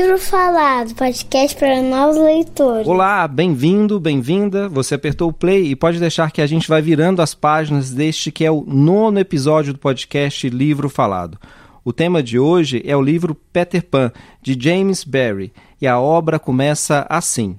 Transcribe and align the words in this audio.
Livro 0.00 0.16
Falado, 0.16 0.94
podcast 0.94 1.58
para 1.58 1.82
novos 1.82 2.16
leitores. 2.16 2.86
Olá, 2.86 3.26
bem-vindo, 3.26 3.98
bem-vinda. 3.98 4.68
Você 4.68 4.94
apertou 4.94 5.28
o 5.28 5.32
play 5.32 5.66
e 5.66 5.74
pode 5.74 5.98
deixar 5.98 6.30
que 6.30 6.40
a 6.40 6.46
gente 6.46 6.68
vai 6.68 6.80
virando 6.80 7.20
as 7.20 7.34
páginas 7.34 7.90
deste 7.90 8.30
que 8.30 8.44
é 8.44 8.50
o 8.50 8.64
nono 8.64 9.18
episódio 9.18 9.72
do 9.72 9.78
podcast 9.80 10.48
Livro 10.48 10.88
Falado. 10.88 11.36
O 11.84 11.92
tema 11.92 12.22
de 12.22 12.38
hoje 12.38 12.80
é 12.86 12.96
o 12.96 13.02
livro 13.02 13.34
Peter 13.34 13.84
Pan, 13.84 14.12
de 14.40 14.56
James 14.56 15.02
Barrie, 15.02 15.52
e 15.80 15.86
a 15.88 15.98
obra 15.98 16.38
começa 16.38 17.04
assim. 17.10 17.56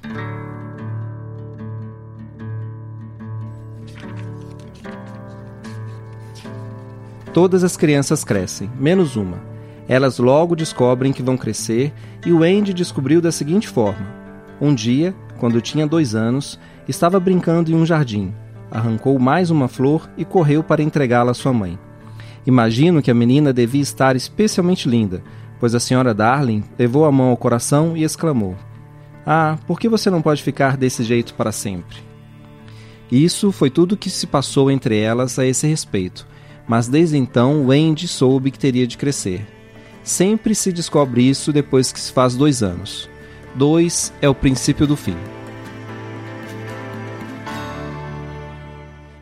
Todas 7.33 7.65
as 7.65 7.75
crianças 7.75 8.23
crescem, 8.23 8.71
menos 8.79 9.17
uma. 9.17 9.48
Elas 9.89 10.19
logo 10.19 10.55
descobrem 10.55 11.11
que 11.11 11.23
vão 11.23 11.35
crescer 11.35 11.91
e 12.23 12.31
o 12.31 12.43
Andy 12.43 12.75
descobriu 12.75 13.19
da 13.19 13.31
seguinte 13.31 13.67
forma: 13.67 14.05
Um 14.61 14.75
dia, 14.75 15.15
quando 15.39 15.59
tinha 15.59 15.87
dois 15.87 16.13
anos, 16.13 16.59
estava 16.87 17.19
brincando 17.19 17.71
em 17.71 17.73
um 17.73 17.87
jardim. 17.87 18.31
Arrancou 18.69 19.17
mais 19.17 19.49
uma 19.49 19.67
flor 19.67 20.07
e 20.15 20.23
correu 20.23 20.63
para 20.63 20.83
entregá-la 20.83 21.31
à 21.31 21.33
sua 21.33 21.51
mãe. 21.51 21.79
Imagino 22.45 23.01
que 23.01 23.09
a 23.09 23.15
menina 23.15 23.51
devia 23.51 23.81
estar 23.81 24.15
especialmente 24.15 24.87
linda, 24.87 25.23
pois 25.59 25.73
a 25.73 25.79
senhora 25.79 26.13
Darling 26.13 26.63
levou 26.77 27.05
a 27.05 27.11
mão 27.11 27.29
ao 27.29 27.37
coração 27.37 27.97
e 27.97 28.03
exclamou: 28.03 28.55
Ah, 29.25 29.57
por 29.65 29.79
que 29.79 29.89
você 29.89 30.11
não 30.11 30.21
pode 30.21 30.43
ficar 30.43 30.77
desse 30.77 31.03
jeito 31.03 31.33
para 31.33 31.51
sempre? 31.51 31.97
Isso 33.11 33.51
foi 33.51 33.71
tudo 33.71 33.93
o 33.93 33.97
que 33.97 34.11
se 34.11 34.27
passou 34.27 34.69
entre 34.69 34.99
elas 34.99 35.39
a 35.39 35.47
esse 35.47 35.65
respeito, 35.65 36.27
mas 36.67 36.87
desde 36.87 37.17
então 37.17 37.65
Wendy 37.65 38.07
soube 38.07 38.51
que 38.51 38.59
teria 38.59 38.85
de 38.85 38.95
crescer. 38.95 39.58
Sempre 40.09 40.55
se 40.55 40.73
descobre 40.73 41.21
isso 41.21 41.53
depois 41.53 41.91
que 41.91 41.99
se 41.99 42.11
faz 42.11 42.35
dois 42.35 42.63
anos. 42.63 43.07
Dois 43.53 44.11
é 44.19 44.27
o 44.27 44.33
princípio 44.33 44.87
do 44.87 44.95
fim. 44.95 45.15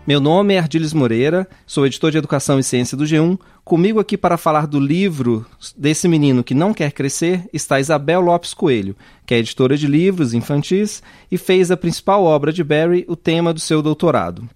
Meu 0.07 0.21
nome 0.21 0.53
é 0.53 0.59
Ardiles 0.59 0.93
Moreira, 0.93 1.45
sou 1.65 1.85
editor 1.85 2.09
de 2.09 2.17
Educação 2.17 2.57
e 2.57 2.63
Ciência 2.63 2.95
do 2.95 3.03
G1. 3.03 3.37
Comigo 3.65 3.99
aqui 3.99 4.17
para 4.17 4.37
falar 4.37 4.65
do 4.65 4.79
livro 4.79 5.45
desse 5.75 6.07
menino 6.07 6.41
que 6.41 6.55
não 6.55 6.73
quer 6.73 6.93
crescer 6.93 7.43
está 7.51 7.81
Isabel 7.81 8.21
Lopes 8.21 8.53
Coelho, 8.53 8.95
que 9.25 9.33
é 9.33 9.39
editora 9.39 9.75
de 9.75 9.87
livros 9.87 10.33
infantis 10.33 11.03
e 11.29 11.37
fez 11.37 11.69
a 11.69 11.75
principal 11.75 12.23
obra 12.23 12.53
de 12.53 12.63
Barry 12.63 13.03
o 13.09 13.15
tema 13.17 13.53
do 13.53 13.59
seu 13.59 13.81
doutorado. 13.81 14.49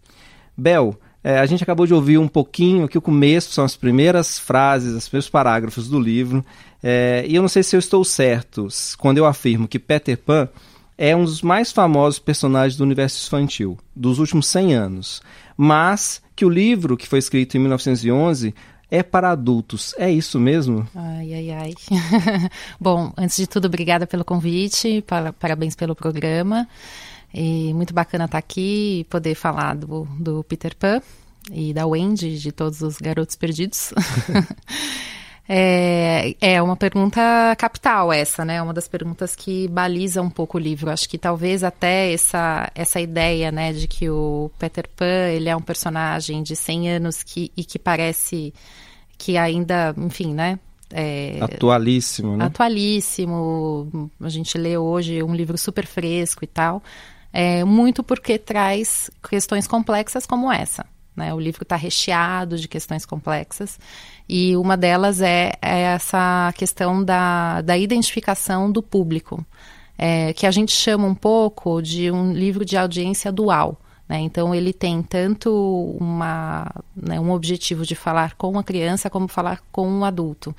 Bel, 0.58 0.98
é, 1.24 1.40
a 1.40 1.46
gente 1.46 1.64
acabou 1.64 1.86
de 1.86 1.94
ouvir 1.94 2.18
um 2.18 2.28
pouquinho 2.28 2.86
aqui 2.86 2.98
o 2.98 3.02
começo, 3.02 3.54
são 3.54 3.64
as 3.64 3.76
primeiras 3.76 4.40
frases, 4.40 4.94
os 4.94 5.08
primeiros 5.08 5.30
parágrafos 5.30 5.88
do 5.88 6.00
livro. 6.00 6.44
É, 6.82 7.24
e 7.28 7.36
eu 7.36 7.42
não 7.42 7.50
sei 7.50 7.62
se 7.62 7.76
eu 7.76 7.80
estou 7.80 8.04
certo 8.04 8.68
quando 8.98 9.20
eu 9.20 9.26
afirmo 9.26 9.68
que 9.68 9.78
Peter 9.78 10.18
Pan 10.18 10.50
é 10.98 11.16
um 11.16 11.24
dos 11.24 11.42
mais 11.42 11.72
famosos 11.72 12.20
personagens 12.20 12.78
do 12.78 12.84
universo 12.84 13.26
infantil 13.28 13.78
dos 13.96 14.20
últimos 14.20 14.48
100 14.48 14.74
anos, 14.74 15.22
mas 15.56 16.22
que 16.36 16.46
o 16.46 16.50
livro, 16.50 16.98
que 16.98 17.08
foi 17.08 17.20
escrito 17.20 17.56
em 17.56 17.60
1911, 17.60 18.54
é 18.90 19.02
para 19.02 19.32
adultos. 19.32 19.96
É 19.98 20.12
isso 20.12 20.40
mesmo? 20.40 20.88
Ai, 20.94 21.34
ai, 21.34 21.52
ai. 21.52 21.74
Bom, 22.80 23.14
antes 23.18 23.38
de 23.38 23.48
tudo, 23.48 23.66
obrigada 23.66 24.06
pelo 24.06 24.26
convite, 24.26 25.04
parabéns 25.40 25.76
pelo 25.76 25.96
programa. 25.96 26.68
E 27.34 27.74
muito 27.74 27.94
bacana 27.94 28.26
estar 28.26 28.38
aqui 28.38 29.00
e 29.00 29.04
poder 29.06 29.36
falar 29.36 29.76
do, 29.76 30.08
do 30.20 30.44
Peter 30.44 30.76
Pan 30.76 31.02
e 31.50 31.74
da 31.74 31.88
Wendy, 31.88 32.38
de 32.38 32.52
todos 32.52 32.82
os 32.82 32.98
garotos 32.98 33.36
perdidos. 33.36 33.94
é, 35.48 36.36
é 36.42 36.62
uma 36.62 36.76
pergunta 36.76 37.22
capital 37.58 38.12
essa, 38.12 38.44
né? 38.44 38.62
Uma 38.62 38.74
das 38.74 38.88
perguntas 38.88 39.36
que 39.36 39.68
baliza 39.70 40.22
um 40.22 40.30
pouco 40.30 40.58
o 40.58 40.62
livro. 40.62 40.92
Acho 40.92 41.08
que 41.08 41.18
talvez 41.18 41.64
até 41.64 42.14
essa, 42.14 42.70
essa 42.76 43.00
ideia, 43.00 43.52
né, 43.52 43.72
de 43.72 43.88
que 43.88 44.10
o 44.10 44.52
Peter 44.60 44.88
Pan, 44.96 45.30
ele 45.30 45.50
é 45.50 45.56
um 45.56 45.62
personagem 45.62 46.44
de 46.44 46.56
100 46.56 46.90
anos 46.92 47.24
que, 47.24 47.52
e 47.56 47.64
que 47.64 47.80
parece 47.80 48.54
que 49.18 49.38
ainda, 49.38 49.94
enfim, 49.98 50.34
né, 50.34 50.60
é, 50.94 51.38
atualíssimo, 51.42 52.36
né? 52.36 52.46
Atualíssimo. 52.46 54.12
A 54.20 54.30
gente 54.30 54.58
lê 54.58 54.78
hoje 54.78 55.24
um 55.24 55.34
livro 55.34 55.58
super 55.58 55.86
fresco 55.86 56.44
e 56.44 56.48
tal. 56.48 56.84
É, 57.34 57.64
muito 57.64 58.04
porque 58.04 58.38
traz 58.38 59.10
questões 59.28 59.68
complexas 59.68 60.26
como 60.26 60.52
essa. 60.52 60.86
Né? 61.16 61.34
O 61.34 61.40
livro 61.40 61.64
está 61.64 61.76
recheado 61.76 62.58
de 62.58 62.68
questões 62.68 63.06
complexas 63.06 63.80
e 64.28 64.56
uma 64.56 64.78
delas 64.78 65.22
é, 65.22 65.52
é 65.62 65.82
essa 65.82 66.54
questão 66.56 67.04
da, 67.04 67.62
da 67.62 67.78
identificação 67.78 68.72
do 68.72 68.82
público, 68.82 69.46
é, 69.98 70.34
que 70.34 70.48
a 70.48 70.52
gente 70.52 70.72
chama 70.72 71.06
um 71.06 71.16
pouco 71.16 71.82
de 71.82 72.10
um 72.10 72.34
livro 72.34 72.64
de 72.66 72.78
audiência 72.78 73.32
dual. 73.32 73.80
Né? 74.08 74.20
Então, 74.20 74.54
ele 74.54 74.74
tem 74.74 75.02
tanto 75.02 75.96
uma, 76.00 76.70
né, 76.96 77.18
um 77.18 77.32
objetivo 77.32 77.86
de 77.86 77.96
falar 77.96 78.36
com 78.36 78.60
a 78.60 78.64
criança 78.64 79.10
como 79.10 79.28
falar 79.28 79.62
com 79.72 79.88
um 79.88 80.04
adulto. 80.04 80.54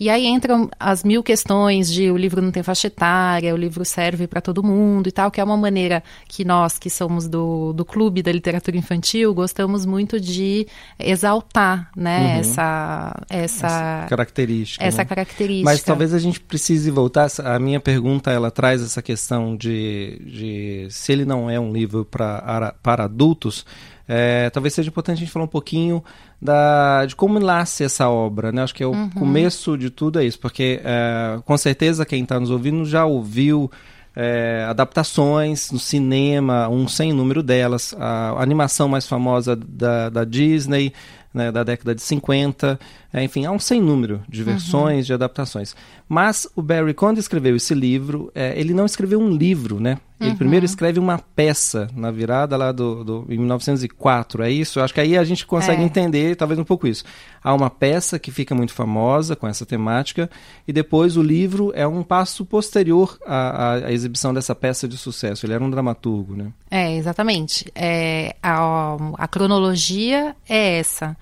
E 0.00 0.08
aí 0.08 0.26
entram 0.26 0.70
as 0.78 1.02
mil 1.02 1.22
questões 1.22 1.90
de 1.90 2.10
o 2.10 2.16
livro 2.16 2.40
não 2.40 2.52
tem 2.52 2.62
faixa 2.62 2.86
etária, 2.86 3.52
o 3.52 3.56
livro 3.56 3.84
serve 3.84 4.26
para 4.26 4.40
todo 4.40 4.62
mundo 4.62 5.08
e 5.08 5.12
tal, 5.12 5.30
que 5.30 5.40
é 5.40 5.44
uma 5.44 5.56
maneira 5.56 6.02
que 6.28 6.44
nós, 6.44 6.78
que 6.78 6.88
somos 6.88 7.26
do, 7.26 7.72
do 7.72 7.84
clube 7.84 8.22
da 8.22 8.30
literatura 8.30 8.76
infantil, 8.76 9.34
gostamos 9.34 9.84
muito 9.84 10.20
de 10.20 10.66
exaltar, 10.98 11.90
né, 11.96 12.34
uhum. 12.34 12.40
essa, 12.40 13.26
essa, 13.28 13.66
essa 13.66 14.06
característica. 14.08 14.84
Essa 14.84 14.98
né? 14.98 15.04
característica. 15.04 15.64
Mas 15.64 15.82
talvez 15.82 16.14
a 16.14 16.18
gente 16.18 16.40
precise 16.40 16.90
voltar. 16.90 17.28
A 17.44 17.58
minha 17.58 17.80
pergunta 17.80 18.30
ela 18.30 18.50
traz 18.50 18.80
essa 18.80 19.02
questão 19.02 19.56
de, 19.56 20.20
de 20.24 20.86
se 20.90 21.12
ele 21.12 21.24
não 21.24 21.50
é 21.50 21.58
um 21.58 21.72
livro 21.72 22.04
pra, 22.04 22.74
para 22.82 23.04
adultos. 23.04 23.66
É, 24.08 24.48
talvez 24.48 24.72
seja 24.72 24.88
importante 24.88 25.16
a 25.16 25.20
gente 25.20 25.30
falar 25.30 25.44
um 25.44 25.48
pouquinho 25.48 26.02
da, 26.40 27.04
de 27.04 27.14
como 27.14 27.38
nasce 27.38 27.84
essa 27.84 28.08
obra, 28.08 28.50
né? 28.50 28.62
Acho 28.62 28.74
que 28.74 28.82
é 28.82 28.86
o 28.86 28.92
uhum. 28.92 29.10
começo 29.10 29.76
de 29.76 29.90
tudo 29.90 30.18
é 30.18 30.24
isso, 30.24 30.40
porque 30.40 30.80
é, 30.82 31.38
com 31.44 31.56
certeza 31.58 32.06
quem 32.06 32.22
está 32.22 32.40
nos 32.40 32.50
ouvindo 32.50 32.86
já 32.86 33.04
ouviu 33.04 33.70
é, 34.16 34.66
adaptações 34.68 35.70
no 35.70 35.78
cinema, 35.78 36.68
um 36.68 36.88
sem 36.88 37.12
número 37.12 37.42
delas, 37.42 37.94
a, 37.98 38.30
a 38.30 38.42
animação 38.42 38.88
mais 38.88 39.06
famosa 39.06 39.54
da, 39.54 40.08
da 40.08 40.24
Disney, 40.24 40.92
né, 41.38 41.52
da 41.52 41.62
década 41.62 41.94
de 41.94 42.02
50, 42.02 42.78
é, 43.12 43.22
enfim, 43.22 43.46
há 43.46 43.52
um 43.52 43.58
sem 43.58 43.80
número 43.80 44.20
de 44.28 44.42
versões, 44.42 44.96
uhum. 44.96 45.06
de 45.06 45.12
adaptações. 45.14 45.74
Mas 46.08 46.48
o 46.56 46.60
Barry, 46.60 46.92
quando 46.92 47.18
escreveu 47.18 47.54
esse 47.54 47.74
livro, 47.74 48.30
é, 48.34 48.58
ele 48.58 48.74
não 48.74 48.84
escreveu 48.84 49.20
um 49.20 49.30
livro, 49.30 49.78
né? 49.78 49.98
Ele 50.20 50.30
uhum. 50.30 50.36
primeiro 50.36 50.66
escreve 50.66 50.98
uma 50.98 51.16
peça 51.16 51.88
na 51.94 52.10
virada 52.10 52.56
lá 52.56 52.72
do, 52.72 53.04
do 53.04 53.26
em 53.28 53.38
1904, 53.38 54.42
é 54.42 54.50
isso? 54.50 54.80
Acho 54.80 54.92
que 54.92 55.00
aí 55.00 55.16
a 55.16 55.22
gente 55.22 55.46
consegue 55.46 55.80
é. 55.80 55.84
entender 55.84 56.34
talvez 56.34 56.58
um 56.58 56.64
pouco 56.64 56.88
isso. 56.88 57.04
Há 57.42 57.54
uma 57.54 57.70
peça 57.70 58.18
que 58.18 58.32
fica 58.32 58.52
muito 58.52 58.72
famosa 58.72 59.36
com 59.36 59.46
essa 59.46 59.64
temática 59.64 60.28
e 60.66 60.72
depois 60.72 61.16
o 61.16 61.22
livro 61.22 61.70
é 61.74 61.86
um 61.86 62.02
passo 62.02 62.44
posterior 62.44 63.16
à, 63.24 63.74
à 63.86 63.92
exibição 63.92 64.34
dessa 64.34 64.56
peça 64.56 64.88
de 64.88 64.96
sucesso. 64.96 65.46
Ele 65.46 65.52
era 65.52 65.62
um 65.62 65.70
dramaturgo, 65.70 66.34
né? 66.34 66.52
É, 66.68 66.96
exatamente. 66.96 67.70
É, 67.74 68.34
a, 68.42 68.96
a 69.16 69.28
cronologia 69.28 70.34
é 70.48 70.78
essa. 70.78 71.16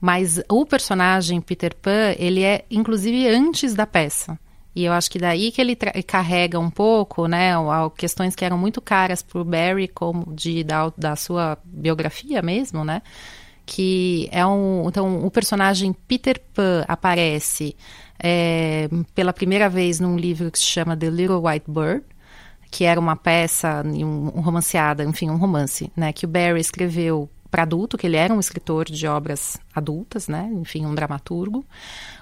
Mas 0.00 0.40
o 0.48 0.64
personagem 0.64 1.40
Peter 1.40 1.74
Pan, 1.74 2.14
ele 2.18 2.42
é 2.42 2.64
inclusive 2.70 3.28
antes 3.28 3.74
da 3.74 3.86
peça. 3.86 4.38
E 4.74 4.84
eu 4.84 4.92
acho 4.92 5.10
que 5.10 5.18
daí 5.18 5.50
que 5.50 5.60
ele 5.60 5.76
carrega 6.06 6.58
um 6.58 6.70
pouco, 6.70 7.26
né, 7.26 7.52
questões 7.96 8.36
que 8.36 8.44
eram 8.44 8.56
muito 8.56 8.80
caras 8.80 9.20
para 9.20 9.40
o 9.40 9.44
Barry, 9.44 9.88
como 9.88 10.32
de 10.32 10.62
da, 10.62 10.92
da 10.96 11.16
sua 11.16 11.58
biografia 11.64 12.40
mesmo, 12.40 12.84
né, 12.84 13.02
que 13.66 14.28
é 14.30 14.46
um, 14.46 14.88
então 14.88 15.26
o 15.26 15.30
personagem 15.30 15.92
Peter 15.92 16.40
Pan 16.54 16.84
aparece 16.86 17.76
é, 18.18 18.88
pela 19.14 19.32
primeira 19.32 19.68
vez 19.68 19.98
num 19.98 20.16
livro 20.16 20.50
que 20.50 20.58
se 20.58 20.66
chama 20.66 20.96
The 20.96 21.10
Little 21.10 21.44
White 21.44 21.68
Bird, 21.68 22.04
que 22.70 22.84
era 22.84 23.00
uma 23.00 23.16
peça, 23.16 23.82
um, 23.84 24.30
um 24.36 24.40
romanceada, 24.40 25.02
enfim, 25.02 25.30
um 25.30 25.36
romance, 25.36 25.90
né, 25.96 26.12
que 26.12 26.24
o 26.24 26.28
Barry 26.28 26.60
escreveu 26.60 27.28
para 27.50 27.62
adulto, 27.62 27.98
que 27.98 28.06
ele 28.06 28.16
era 28.16 28.32
um 28.32 28.40
escritor 28.40 28.84
de 28.86 29.06
obras 29.06 29.58
adultas, 29.74 30.28
né? 30.28 30.48
Enfim, 30.52 30.86
um 30.86 30.94
dramaturgo. 30.94 31.64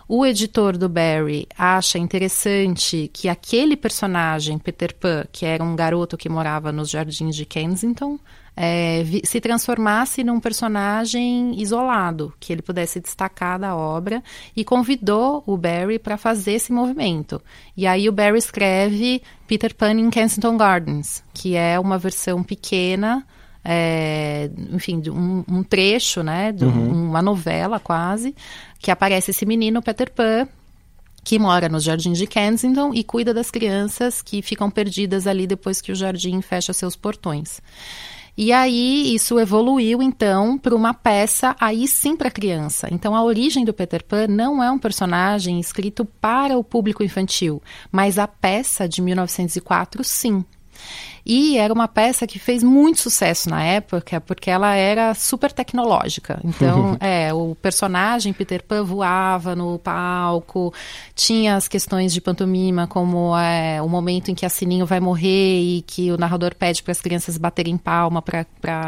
O 0.09 0.25
editor 0.25 0.79
do 0.79 0.89
Barry 0.89 1.47
acha 1.57 1.99
interessante 1.99 3.11
que 3.13 3.29
aquele 3.29 3.77
personagem, 3.77 4.59
Peter 4.59 4.95
Pan, 4.95 5.27
que 5.31 5.45
era 5.45 5.63
um 5.63 5.77
garoto 5.77 6.17
que 6.17 6.31
morava 6.31 6.73
nos 6.73 6.89
jardins 6.89 7.37
de 7.37 7.45
Kensington, 7.45 8.19
é, 8.57 9.05
se 9.23 9.41
transformasse 9.41 10.25
num 10.25 10.41
personagem 10.41 11.61
isolado, 11.61 12.33
que 12.41 12.53
ele 12.53 12.63
pudesse 12.63 12.99
destacar 12.99 13.59
da 13.59 13.77
obra, 13.77 14.23
e 14.57 14.65
convidou 14.65 15.45
o 15.47 15.57
Barry 15.57 15.99
para 15.99 16.17
fazer 16.17 16.55
esse 16.55 16.73
movimento. 16.73 17.41
E 17.77 17.87
aí 17.87 18.09
o 18.09 18.13
Barry 18.13 18.39
escreve 18.39 19.23
Peter 19.47 19.75
Pan 19.75 19.93
in 19.93 20.11
Kensington 20.11 20.57
Gardens, 20.57 21.23
que 21.33 21.55
é 21.55 21.79
uma 21.79 21.99
versão 21.99 22.43
pequena 22.43 23.25
é, 23.65 24.51
enfim, 24.71 25.03
um, 25.11 25.45
um, 25.49 25.63
trecho, 25.63 26.23
né, 26.23 26.53
de 26.53 26.65
uhum. 26.65 27.09
uma 27.09 27.23
novela 27.23 27.79
quase, 27.79 28.35
que 28.79 28.91
aparece 28.91 29.31
esse 29.31 29.45
menino 29.45 29.83
Peter 29.83 30.11
Pan, 30.11 30.49
que 31.25 31.39
mora 31.39 31.69
nos 31.69 31.85
jardins 31.85 32.17
de 32.17 32.27
Kensington 32.27 32.95
e 32.95 33.05
cuida 33.05 33.35
das 33.35 33.51
crianças 33.51 34.23
que 34.23 34.41
ficam 34.41 34.71
perdidas 34.71 35.27
ali 35.27 35.47
depois 35.47 35.81
que 35.81 35.93
o 35.93 35.95
jardim 35.95 36.41
fecha 36.41 36.73
seus 36.73 36.97
portões. 36.97 37.61
E 38.41 38.53
aí 38.53 39.17
isso 39.17 39.39
evoluiu 39.41 40.01
então 40.01 40.57
para 40.57 40.73
uma 40.73 40.95
peça 40.95 41.57
aí 41.59 41.89
sim 41.89 42.17
para 42.17 42.31
criança. 42.31 42.87
Então 42.91 43.17
a 43.17 43.23
origem 43.25 43.65
do 43.65 43.75
Peter 43.75 44.05
Pan 44.05 44.29
não 44.29 44.63
é 44.63 44.71
um 44.71 44.79
personagem 44.79 45.59
escrito 45.59 46.05
para 46.05 46.57
o 46.57 46.63
público 46.63 47.03
infantil, 47.03 47.61
mas 47.91 48.17
a 48.17 48.29
peça 48.29 48.89
de 48.89 49.03
1904 49.03 50.05
sim. 50.05 50.45
E 51.29 51.59
era 51.59 51.75
uma 51.75 51.87
peça 51.87 52.27
que 52.27 52.39
fez 52.39 52.63
muito 52.63 53.01
sucesso 53.01 53.51
na 53.51 53.63
época, 53.63 54.19
porque 54.19 54.51
ela 54.51 54.75
era 54.75 55.13
super 55.13 55.53
tecnológica. 55.53 56.41
Então, 56.43 56.97
é, 57.01 57.35
o 57.35 57.55
personagem 57.55 58.33
Peter 58.33 58.63
Pan 58.63 58.83
voava 58.83 59.55
no 59.55 59.79
palco, 59.79 60.73
tinha 61.15 61.57
as 61.57 61.69
questões 61.69 62.15
de 62.15 62.21
pantomima, 62.23 62.87
como 62.87 63.37
é, 63.37 63.83
o 63.83 63.89
momento 63.89 64.31
em 64.31 64.35
que 64.35 64.47
a 64.47 64.49
Sininho 64.49 64.87
vai 64.87 65.01
morrer 65.01 65.61
e 65.61 65.83
que 65.83 66.11
o 66.11 66.17
narrador 66.17 66.55
pede 66.55 66.83
para 66.83 66.93
as 66.93 67.01
crianças 67.03 67.37
baterem 67.37 67.77
palma 67.77 68.23
para 68.23 68.45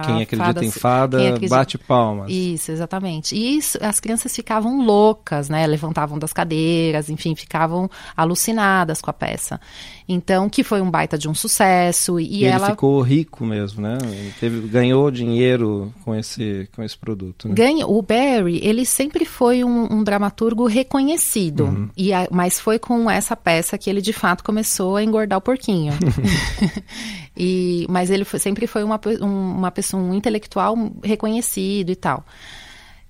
Quem 0.07 0.23
acredita 0.23 0.37
fadas, 0.37 0.63
em 0.63 0.71
fada, 0.71 1.19
acredita... 1.19 1.55
bate 1.55 1.77
palmas. 1.77 2.31
Isso, 2.31 2.73
exatamente. 2.73 3.37
E 3.37 3.59
isso, 3.59 3.77
as 3.83 4.01
crianças 4.01 4.35
ficavam 4.35 4.83
loucas, 4.83 5.51
né? 5.51 5.67
Levantavam 5.67 6.19
das 6.19 6.33
cadeiras, 6.33 7.11
enfim, 7.11 7.35
ficavam 7.35 7.91
alucinadas 8.17 9.03
com 9.03 9.11
a 9.11 9.13
peça. 9.13 9.61
Então, 10.09 10.49
que 10.49 10.65
foi 10.65 10.81
um 10.81 10.91
baita 10.91 11.19
de 11.19 11.29
um 11.29 11.35
sucesso. 11.35 12.19
E, 12.31 12.43
e 12.43 12.45
ela... 12.45 12.67
ele 12.67 12.71
ficou 12.75 13.01
rico 13.03 13.45
mesmo, 13.45 13.83
né? 13.83 13.99
Teve, 14.39 14.69
ganhou 14.69 15.11
dinheiro 15.11 15.93
com 16.05 16.15
esse, 16.15 16.69
com 16.77 16.81
esse 16.81 16.97
produto. 16.97 17.49
Né? 17.49 17.55
Ganha, 17.55 17.89
o 17.89 18.01
Barry, 18.01 18.61
ele 18.63 18.87
sempre 18.87 19.25
foi 19.25 19.65
um, 19.65 19.93
um 19.93 20.05
dramaturgo 20.05 20.69
reconhecido. 20.69 21.65
Uhum. 21.65 21.89
E 21.97 22.13
a, 22.13 22.29
mas 22.31 22.61
foi 22.61 22.79
com 22.79 23.11
essa 23.11 23.35
peça 23.35 23.77
que 23.77 23.91
ele, 23.91 24.01
de 24.01 24.13
fato, 24.13 24.45
começou 24.45 24.95
a 24.95 25.03
engordar 25.03 25.41
o 25.41 25.43
porquinho. 25.43 25.93
e, 27.37 27.85
mas 27.91 28.11
ele 28.11 28.25
foi, 28.25 28.39
sempre 28.39 28.69
foi 28.69 28.85
uma, 28.85 29.01
uma 29.21 29.73
pessoa, 29.73 30.01
um 30.01 30.15
intelectual 30.15 30.77
reconhecido 31.03 31.91
e 31.91 31.97
tal. 31.97 32.25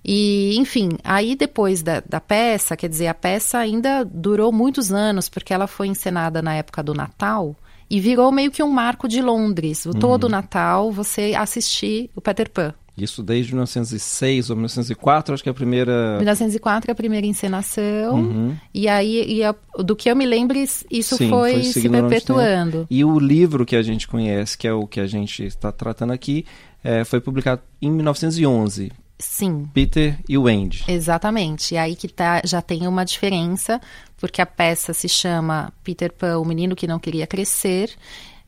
E, 0.03 0.57
enfim, 0.57 0.93
aí 1.05 1.37
depois 1.37 1.83
da, 1.83 2.01
da, 2.01 2.23
peça, 2.23 2.75
quer 2.75 2.89
dizer, 2.89 3.09
a 3.09 3.15
peça 3.15 3.59
ainda 3.59 4.03
durou 4.03 4.51
muitos 4.51 4.91
anos, 4.91 5.29
porque 5.29 5.53
ela 5.53 5.67
foi 5.67 5.89
encenada 5.89 6.41
na 6.41 6.55
época 6.55 6.83
do 6.83 6.95
Natal 6.95 7.55
e 7.91 8.01
virou 8.01 8.31
meio 8.31 8.51
que 8.51 8.63
um 8.63 8.71
marco 8.71 9.09
de 9.09 9.21
Londres. 9.21 9.85
O 9.85 9.91
uhum. 9.91 9.99
Todo 9.99 10.29
Natal 10.29 10.93
você 10.93 11.35
assistir 11.37 12.11
o 12.15 12.21
Peter 12.21 12.49
Pan. 12.49 12.73
Isso 12.97 13.23
desde 13.23 13.53
1906 13.53 14.51
ou 14.51 14.57
1904, 14.57 15.35
acho 15.35 15.43
que 15.43 15.49
é 15.49 15.53
a 15.53 15.55
primeira. 15.55 16.17
1904 16.17 16.91
é 16.91 16.93
a 16.93 16.95
primeira 16.95 17.27
encenação. 17.27 18.15
Uhum. 18.15 18.57
E 18.75 18.89
aí, 18.89 19.25
e 19.27 19.43
a, 19.43 19.55
do 19.79 19.97
que 19.97 20.11
eu 20.11 20.17
me 20.17 20.27
lembro, 20.27 20.59
isso 20.59 21.17
Sim, 21.17 21.31
foi, 21.31 21.53
foi 21.53 21.65
se 21.65 21.89
perpetuando. 21.89 22.87
E 22.91 23.05
o 23.05 23.19
livro 23.19 23.65
que 23.65 23.75
a 23.75 23.83
gente 23.83 24.07
conhece, 24.07 24.57
que 24.57 24.69
é 24.69 24.73
o 24.73 24.87
que 24.87 25.01
a 25.01 25.07
gente 25.07 25.45
está 25.45 25.73
tratando 25.73 26.13
aqui, 26.13 26.45
é, 26.85 27.03
foi 27.05 27.21
publicado 27.21 27.63
em 27.81 27.91
1911 27.91 28.93
Sim. 29.21 29.69
Peter 29.73 30.19
e 30.29 30.37
o 30.37 30.47
Andy. 30.49 30.85
Exatamente. 30.89 31.75
E 31.75 31.79
aí 31.79 31.95
que 31.95 32.09
tá, 32.09 32.41
já 32.45 32.61
tem 32.61 32.89
uma 32.89 33.05
diferença, 33.05 33.81
porque 34.17 34.41
a 34.41 34.47
peça 34.47 34.93
se 34.93 35.09
chama 35.09 35.73
Peter 35.85 36.13
Pan, 36.13 36.39
o 36.39 36.45
menino 36.45 36.75
que 36.75 36.87
não 36.87 36.99
queria 36.99 37.27
crescer, 37.27 37.91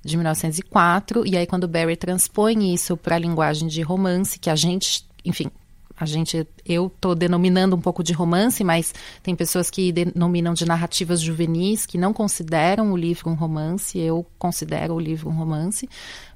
de 0.04 0.16
1904, 0.16 1.24
e 1.26 1.36
aí 1.36 1.46
quando 1.46 1.68
Barry 1.68 1.96
transpõe 1.96 2.74
isso 2.74 2.96
para 2.96 3.16
a 3.16 3.18
linguagem 3.18 3.68
de 3.68 3.82
romance, 3.82 4.38
que 4.38 4.50
a 4.50 4.56
gente, 4.56 5.06
enfim, 5.24 5.48
a 5.96 6.04
gente, 6.04 6.46
eu 6.66 6.86
estou 6.88 7.14
denominando 7.14 7.76
um 7.76 7.80
pouco 7.80 8.02
de 8.02 8.12
romance, 8.12 8.64
mas 8.64 8.92
tem 9.22 9.36
pessoas 9.36 9.70
que 9.70 9.92
denominam 9.92 10.52
de 10.52 10.64
narrativas 10.64 11.20
juvenis, 11.20 11.86
que 11.86 11.96
não 11.96 12.12
consideram 12.12 12.90
o 12.92 12.96
livro 12.96 13.30
um 13.30 13.34
romance, 13.34 13.98
eu 13.98 14.26
considero 14.38 14.94
o 14.94 15.00
livro 15.00 15.30
um 15.30 15.32
romance, 15.32 15.88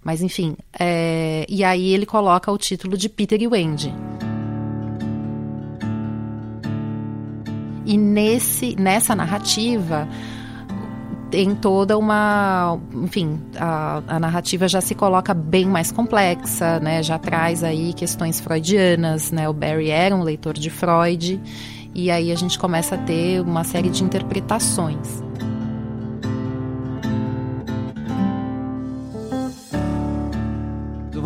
mas 0.04 0.22
enfim, 0.22 0.56
é, 0.78 1.44
e 1.48 1.64
aí 1.64 1.92
ele 1.92 2.06
coloca 2.06 2.52
o 2.52 2.58
título 2.58 2.96
de 2.96 3.08
Peter 3.08 3.42
e 3.42 3.48
Wendy. 3.48 3.92
E 7.86 7.96
nesse, 7.96 8.74
nessa 8.76 9.14
narrativa, 9.14 10.08
tem 11.30 11.54
toda 11.54 11.96
uma, 11.96 12.78
enfim, 12.94 13.40
a, 13.56 14.02
a, 14.06 14.20
narrativa 14.20 14.66
já 14.68 14.80
se 14.80 14.94
coloca 14.94 15.32
bem 15.32 15.66
mais 15.66 15.92
complexa, 15.92 16.80
né? 16.80 17.02
Já 17.02 17.18
traz 17.18 17.62
aí 17.64 17.92
questões 17.92 18.40
freudianas, 18.40 19.30
né? 19.30 19.48
O 19.48 19.52
Barry 19.52 19.90
era 19.90 20.14
um 20.14 20.22
leitor 20.22 20.54
de 20.54 20.68
Freud 20.68 21.40
e 21.94 22.10
aí 22.10 22.30
a 22.30 22.34
gente 22.34 22.58
começa 22.58 22.96
a 22.96 22.98
ter 22.98 23.40
uma 23.40 23.64
série 23.64 23.88
de 23.88 24.04
interpretações. 24.04 25.25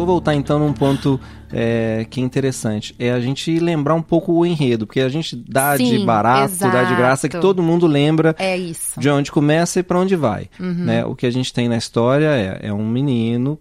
Vou 0.00 0.14
voltar 0.14 0.34
então 0.34 0.58
num 0.58 0.72
ponto 0.72 1.20
é, 1.52 2.06
que 2.08 2.20
é 2.20 2.24
interessante. 2.24 2.94
É 2.98 3.10
a 3.10 3.20
gente 3.20 3.58
lembrar 3.58 3.94
um 3.94 4.02
pouco 4.02 4.32
o 4.32 4.46
enredo, 4.46 4.86
porque 4.86 5.00
a 5.00 5.08
gente 5.08 5.36
dá 5.36 5.76
Sim, 5.76 5.98
de 5.98 6.04
barato, 6.04 6.54
exato. 6.54 6.72
dá 6.72 6.84
de 6.84 6.94
graça, 6.96 7.28
que 7.28 7.38
todo 7.38 7.62
mundo 7.62 7.86
lembra 7.86 8.34
é 8.38 8.56
de 8.96 9.10
onde 9.10 9.30
começa 9.30 9.80
e 9.80 9.82
para 9.82 9.98
onde 9.98 10.16
vai. 10.16 10.48
Uhum. 10.58 10.84
Né? 10.84 11.04
O 11.04 11.14
que 11.14 11.26
a 11.26 11.30
gente 11.30 11.52
tem 11.52 11.68
na 11.68 11.76
história 11.76 12.28
é, 12.28 12.68
é 12.68 12.72
um 12.72 12.88
menino 12.88 13.58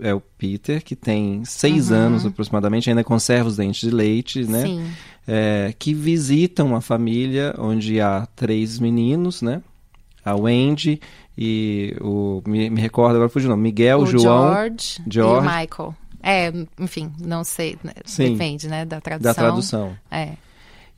é 0.00 0.14
o 0.14 0.20
Peter, 0.20 0.82
que 0.82 0.94
tem 0.94 1.44
seis 1.44 1.90
uhum. 1.90 1.96
anos 1.96 2.26
aproximadamente, 2.26 2.88
ainda 2.88 3.02
conserva 3.02 3.48
os 3.48 3.56
dentes 3.56 3.80
de 3.80 3.94
leite, 3.94 4.44
né? 4.44 4.92
É, 5.26 5.74
que 5.78 5.92
visita 5.92 6.62
uma 6.62 6.80
família 6.80 7.54
onde 7.58 8.00
há 8.00 8.26
três 8.36 8.78
meninos, 8.78 9.42
né? 9.42 9.60
A 10.30 10.36
Wendy 10.36 11.00
e 11.36 11.96
o. 12.00 12.42
Me, 12.46 12.68
me 12.70 12.80
recordo 12.80 13.16
agora 13.16 13.28
foi 13.28 13.44
o 13.44 13.48
nome. 13.48 13.62
Miguel, 13.62 14.00
o 14.00 14.06
João. 14.06 14.52
George, 14.52 15.02
George 15.08 15.46
e 15.46 15.60
Michael. 15.60 15.94
É, 16.22 16.52
enfim, 16.78 17.12
não 17.20 17.44
sei, 17.44 17.78
né, 17.82 17.92
Sim, 18.04 18.32
depende, 18.32 18.66
né, 18.66 18.84
da 18.84 19.00
tradução. 19.00 19.32
Da 19.32 19.34
tradução. 19.34 19.96
É. 20.10 20.32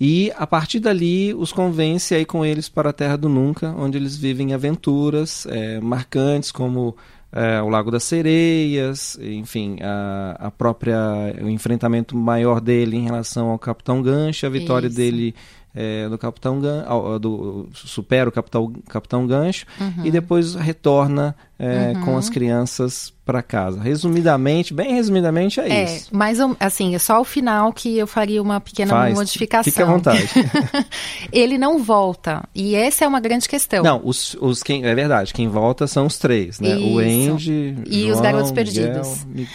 E 0.01 0.33
a 0.37 0.47
partir 0.47 0.81
dali 0.81 1.35
os 1.35 1.53
convence 1.53 2.15
aí 2.15 2.25
com 2.25 2.43
eles 2.43 2.71
para 2.71 2.89
a 2.89 2.93
Terra 2.93 3.17
do 3.17 3.29
Nunca, 3.29 3.75
onde 3.77 3.99
eles 3.99 4.17
vivem 4.17 4.55
aventuras 4.55 5.47
é, 5.47 5.79
marcantes 5.79 6.51
como 6.51 6.97
é, 7.31 7.61
o 7.61 7.69
Lago 7.69 7.91
das 7.91 8.05
Sereias, 8.05 9.19
enfim, 9.21 9.77
a, 9.83 10.47
a 10.47 10.51
própria 10.51 10.99
o 11.43 11.51
enfrentamento 11.51 12.17
maior 12.17 12.63
dele 12.63 12.97
em 12.97 13.05
relação 13.05 13.51
ao 13.51 13.59
Capitão 13.59 14.01
Gancho, 14.01 14.47
a 14.47 14.49
vitória 14.49 14.87
Isso. 14.87 14.97
dele 14.97 15.35
é, 15.75 16.09
do 16.09 16.19
Capitão 16.19 16.61
Gan, 16.61 16.85
do 17.21 17.69
supera 17.73 18.29
o 18.29 18.33
Capitão, 18.33 18.73
Capitão 18.89 19.27
Gancho 19.27 19.67
uhum. 19.81 20.05
e 20.05 20.11
depois 20.11 20.55
retorna 20.55 21.35
é, 21.59 21.93
uhum. 21.95 22.05
com 22.05 22.19
as 22.19 22.29
crianças 22.29 23.13
para 23.25 23.43
casa. 23.43 23.81
Resumidamente, 23.81 24.75
bem 24.75 24.95
resumidamente 24.95 25.61
é, 25.61 25.69
é 25.69 25.85
isso. 25.85 26.09
Mas 26.11 26.39
assim, 26.59 26.95
é 26.95 26.99
só 26.99 27.21
o 27.21 27.25
final 27.25 27.73
que 27.73 27.97
eu 27.97 28.07
faria 28.07 28.43
uma 28.43 28.61
pequena 28.61 28.91
Faz, 28.91 29.15
modificação. 29.15 29.71
Fique 29.71 29.83
à 29.83 29.87
vontade. 29.87 30.29
Ele 31.33 31.57
não 31.57 31.79
volta 31.79 32.43
e 32.55 32.75
essa 32.75 33.05
é 33.05 33.09
uma 33.09 33.21
grande 33.21 33.49
questão. 33.49 33.85
Não, 33.85 34.01
os, 34.03 34.37
os 34.41 34.63
quem 34.63 34.85
é 34.85 34.95
verdade, 34.95 35.33
quem 35.33 35.49
volta 35.49 35.87
são 35.87 36.07
os 36.07 36.19
três, 36.19 36.59
né? 36.59 36.77
Isso. 36.77 36.87
O 36.89 36.99
Andy 36.99 37.77
e 37.87 38.03
João, 38.03 38.15
os 38.15 38.21
garotos 38.21 38.51
perdidos. 38.51 39.25
Miguel, 39.25 39.49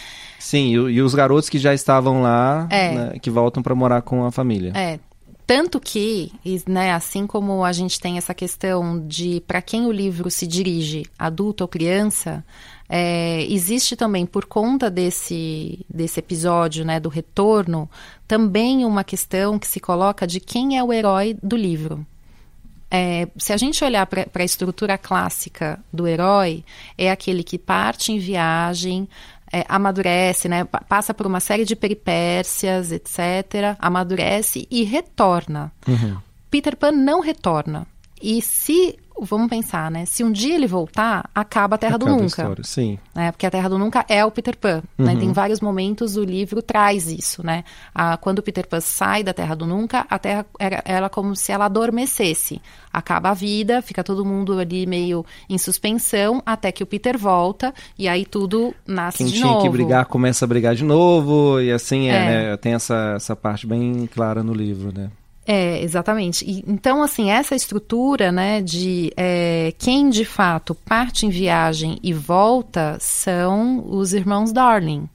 Sim, 0.46 0.68
e, 0.68 0.74
e, 0.74 1.02
os 1.02 1.16
garotos 1.16 1.50
que 1.50 1.58
já 1.58 1.74
estavam 1.74 2.22
lá, 2.22 2.68
é. 2.70 2.92
né, 2.92 3.14
que 3.20 3.32
voltam 3.32 3.64
para 3.64 3.74
morar 3.74 4.04
com 4.04 4.24
a 4.26 4.32
família. 4.32 4.72
É, 4.76 5.00
tanto 5.48 5.80
que, 5.80 6.32
né, 6.68 6.94
assim 6.94 7.28
como 7.28 7.64
a 7.64 7.72
gente 7.72 8.00
tem 8.00 8.18
essa 8.18 8.34
questão 8.34 9.06
de 9.08 9.42
para 9.48 9.62
quem 9.62 9.86
o 9.86 9.92
livro 9.92 10.32
se 10.32 10.48
dirige, 10.48 11.06
adulto 11.18 11.64
ou 11.64 11.68
criança, 11.68 12.44
é, 12.90 13.44
existe 13.44 13.96
também, 13.96 14.26
por 14.26 14.46
conta 14.46 14.90
desse, 14.90 15.86
desse 15.90 16.20
episódio, 16.20 16.86
né, 16.86 17.00
do 17.00 17.10
retorno, 17.10 17.90
também 18.28 18.86
uma 18.86 19.04
questão 19.04 19.60
que 19.60 19.68
se 19.68 19.80
coloca 19.80 20.26
de 20.26 20.40
quem 20.40 20.78
é 20.78 20.84
o 20.84 20.92
herói 20.92 21.38
do 21.42 21.56
livro. 21.56 22.06
É, 22.90 23.28
se 23.38 23.52
a 23.52 23.58
gente 23.58 23.84
olhar 23.84 24.06
para 24.06 24.30
a 24.34 24.44
estrutura 24.44 24.98
clássica 24.98 25.80
do 25.92 26.08
herói, 26.08 26.64
é 26.98 27.12
aquele 27.12 27.44
que 27.44 27.58
parte 27.58 28.12
em 28.12 28.20
viagem, 28.20 29.08
é, 29.56 29.64
amadurece, 29.70 30.50
né? 30.50 30.66
Passa 30.90 31.14
por 31.14 31.26
uma 31.26 31.40
série 31.40 31.64
de 31.64 31.78
peripécias, 31.78 32.92
etc. 32.92 33.78
Amadurece 33.80 34.68
e 34.70 34.84
retorna. 34.84 35.72
Uhum. 35.88 36.18
Peter 36.52 36.76
Pan 36.76 36.92
não 36.92 37.22
retorna. 37.22 37.88
E 38.22 38.42
se 38.42 38.98
vamos 39.22 39.50
pensar, 39.50 39.90
né? 39.90 40.06
Se 40.06 40.24
um 40.24 40.32
dia 40.32 40.56
ele 40.56 40.68
voltar, 40.68 41.30
acaba 41.34 41.76
a 41.76 41.78
Terra 41.78 41.96
acaba 41.96 42.12
do 42.12 42.12
Nunca. 42.12 42.24
A 42.24 42.28
história, 42.28 42.64
sim. 42.64 43.00
Né? 43.14 43.32
Porque 43.32 43.46
a 43.46 43.52
Terra 43.52 43.70
do 43.70 43.78
Nunca 43.78 44.06
é 44.10 44.24
o 44.26 44.32
Peter 44.32 44.58
Pan. 44.58 44.78
Né? 44.78 44.84
Uhum. 45.00 45.06
Né? 45.06 45.16
Tem 45.16 45.32
vários 45.32 45.62
momentos 45.62 46.18
o 46.18 46.24
livro 46.24 46.62
traz 46.62 47.08
isso, 47.08 47.46
né? 47.46 47.64
Ah, 47.94 48.18
quando 48.18 48.40
o 48.40 48.44
Peter 48.44 48.68
Pan 48.68 48.82
sai 48.82 49.24
da 49.24 49.34
Terra 49.34 49.56
do 49.56 49.66
Nunca, 49.66 50.06
a 50.10 50.20
Terra 50.20 50.46
era, 50.60 50.84
era 50.86 51.10
como 51.10 51.36
se 51.36 51.52
ela 51.52 51.66
adormecesse. 51.66 52.62
Acaba 52.92 53.30
a 53.30 53.34
vida, 53.34 53.82
fica 53.82 54.04
todo 54.04 54.26
mundo 54.26 54.58
ali 54.60 54.86
meio 54.86 55.26
em 55.50 55.58
suspensão, 55.58 56.42
até 56.46 56.72
que 56.72 56.84
o 56.84 56.86
Peter 56.86 57.18
volta 57.18 57.74
e 57.98 58.08
aí 58.08 58.26
tudo 58.26 58.74
nasce 58.86 59.20
Quem 59.20 59.28
de 59.28 59.40
novo. 59.40 59.54
Quem 59.54 59.62
tinha 59.62 59.72
que 59.72 59.78
brigar 59.78 60.06
começa 60.06 60.46
a 60.46 60.48
brigar 60.48 60.76
de 60.76 60.84
novo 60.84 61.60
e 61.60 61.72
assim 61.72 62.10
é, 62.10 62.16
é. 62.16 62.26
Né? 62.26 62.58
Tem 62.58 62.74
essa, 62.74 63.14
essa 63.16 63.36
parte 63.36 63.68
bem 63.68 64.08
clara 64.14 64.44
no 64.44 64.54
livro, 64.54 64.92
né? 64.94 65.10
É, 65.48 65.82
exatamente. 65.84 66.44
E, 66.44 66.64
então, 66.68 67.04
assim, 67.04 67.30
essa 67.30 67.56
estrutura, 67.56 68.32
né, 68.32 68.62
de 68.62 69.12
é, 69.16 69.74
quem 69.78 70.10
de 70.10 70.26
fato 70.26 70.74
parte 70.74 71.26
em 71.26 71.30
viagem 71.30 72.00
e 72.02 72.14
volta 72.14 72.98
são 73.00 73.86
os 73.88 74.14
irmãos 74.14 74.52
Darling. 74.52 75.08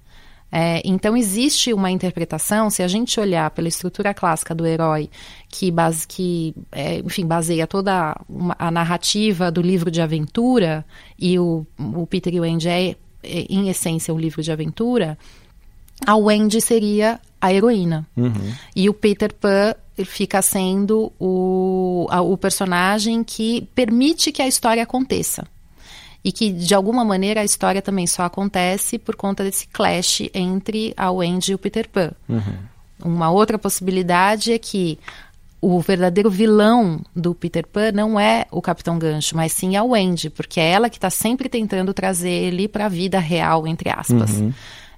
É, 0.52 0.82
então 0.84 1.16
existe 1.16 1.72
uma 1.72 1.92
interpretação, 1.92 2.70
se 2.70 2.82
a 2.82 2.88
gente 2.88 3.20
olhar 3.20 3.50
pela 3.52 3.68
estrutura 3.68 4.12
clássica 4.12 4.52
do 4.52 4.66
herói, 4.66 5.08
que, 5.48 5.70
base, 5.70 6.06
que 6.06 6.54
é, 6.72 6.98
enfim, 6.98 7.24
baseia 7.24 7.68
toda 7.68 8.16
uma, 8.28 8.56
a 8.58 8.68
narrativa 8.70 9.50
do 9.50 9.62
livro 9.62 9.90
de 9.90 10.02
aventura, 10.02 10.84
e 11.18 11.38
o, 11.38 11.64
o 11.78 12.06
Peter 12.06 12.34
e 12.34 12.40
o 12.40 12.42
Andy 12.42 12.68
é, 12.68 12.90
é, 12.90 12.96
em 13.22 13.68
essência, 13.68 14.12
um 14.12 14.18
livro 14.18 14.42
de 14.42 14.50
aventura, 14.50 15.16
a 16.04 16.16
Wendy 16.16 16.60
seria 16.60 17.20
a 17.40 17.52
heroína. 17.52 18.06
Uhum. 18.16 18.52
E 18.74 18.88
o 18.88 18.94
Peter 18.94 19.32
Pan 19.32 19.74
fica 20.04 20.42
sendo 20.42 21.12
o, 21.18 22.06
a, 22.10 22.20
o 22.20 22.36
personagem 22.36 23.24
que 23.24 23.68
permite 23.74 24.32
que 24.32 24.42
a 24.42 24.48
história 24.48 24.82
aconteça. 24.82 25.46
E 26.22 26.30
que, 26.30 26.50
de 26.50 26.74
alguma 26.74 27.02
maneira, 27.04 27.40
a 27.40 27.44
história 27.44 27.80
também 27.80 28.06
só 28.06 28.24
acontece 28.24 28.98
por 28.98 29.16
conta 29.16 29.42
desse 29.42 29.66
clash 29.68 30.28
entre 30.34 30.92
a 30.96 31.10
Wendy 31.10 31.52
e 31.52 31.54
o 31.54 31.58
Peter 31.58 31.88
Pan. 31.88 32.12
Uhum. 32.28 32.58
Uma 33.02 33.30
outra 33.30 33.58
possibilidade 33.58 34.52
é 34.52 34.58
que 34.58 34.98
o 35.62 35.80
verdadeiro 35.80 36.30
vilão 36.30 37.00
do 37.14 37.34
Peter 37.34 37.66
Pan 37.66 37.92
não 37.92 38.18
é 38.18 38.46
o 38.50 38.62
Capitão 38.62 38.98
Gancho, 38.98 39.36
mas 39.36 39.52
sim 39.52 39.76
a 39.76 39.84
Wendy, 39.84 40.30
porque 40.30 40.58
é 40.58 40.70
ela 40.70 40.88
que 40.88 40.96
está 40.96 41.10
sempre 41.10 41.48
tentando 41.48 41.92
trazer 41.92 42.30
ele 42.30 42.66
para 42.66 42.86
a 42.86 42.88
vida 42.88 43.18
real, 43.18 43.66
entre 43.66 43.90
aspas. 43.90 44.30
Uhum. 44.30 44.52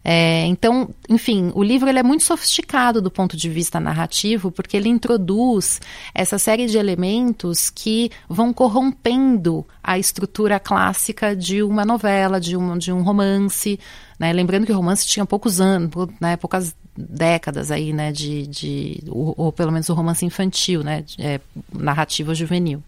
É, 0.05 0.47
então, 0.47 0.91
enfim, 1.09 1.53
o 1.55 1.63
livro 1.63 1.89
ele 1.89 1.99
é 1.99 2.03
muito 2.03 2.25
sofisticado 2.25 3.01
do 3.01 3.11
ponto 3.11 3.37
de 3.37 3.49
vista 3.49 3.79
narrativo, 3.79 4.51
porque 4.51 4.77
ele 4.77 4.89
introduz 4.89 5.81
essa 6.13 6.39
série 6.39 6.67
de 6.67 6.77
elementos 6.77 7.71
que 7.71 8.11
vão 8.29 8.53
corrompendo 8.53 9.65
a 9.83 9.99
estrutura 9.99 10.59
clássica 10.59 11.37
de 11.37 11.63
uma 11.63 11.85
novela, 11.85 12.41
de 12.41 12.57
um, 12.57 12.77
de 12.77 12.93
um 12.93 13.03
romance. 13.03 13.79
Né? 14.19 14.33
Lembrando 14.33 14.67
que 14.67 14.73
o 14.73 14.77
romance 14.77 15.07
tinha 15.07 15.25
poucos 15.25 15.61
anos, 15.61 15.91
né? 16.21 16.37
poucas 16.37 16.75
décadas 16.97 17.71
aí, 17.71 17.93
né, 17.93 18.13
de, 18.13 18.47
de 18.47 19.03
ou, 19.09 19.35
ou 19.37 19.53
pelo 19.53 19.73
menos 19.73 19.89
o 19.89 19.95
romance 19.95 20.27
infantil, 20.27 20.83
né, 20.83 21.05
é, 21.19 21.41
narrativa 21.73 22.35
juvenil. 22.35 22.83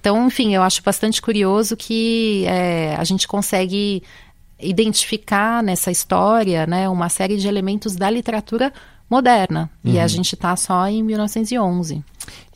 Então, 0.00 0.26
enfim, 0.26 0.54
eu 0.54 0.62
acho 0.62 0.82
bastante 0.82 1.20
curioso 1.20 1.76
que 1.76 2.44
é, 2.46 2.94
a 2.96 3.04
gente 3.04 3.26
consegue 3.26 4.02
identificar 4.60 5.62
nessa 5.62 5.90
história 5.90 6.66
né, 6.66 6.88
uma 6.88 7.08
série 7.08 7.36
de 7.36 7.46
elementos 7.46 7.96
da 7.96 8.08
literatura 8.08 8.72
moderna. 9.08 9.70
Uhum. 9.84 9.92
E 9.92 9.98
a 9.98 10.02
uhum. 10.02 10.08
gente 10.08 10.34
está 10.34 10.56
só 10.56 10.86
em 10.88 11.02
1911. 11.02 12.02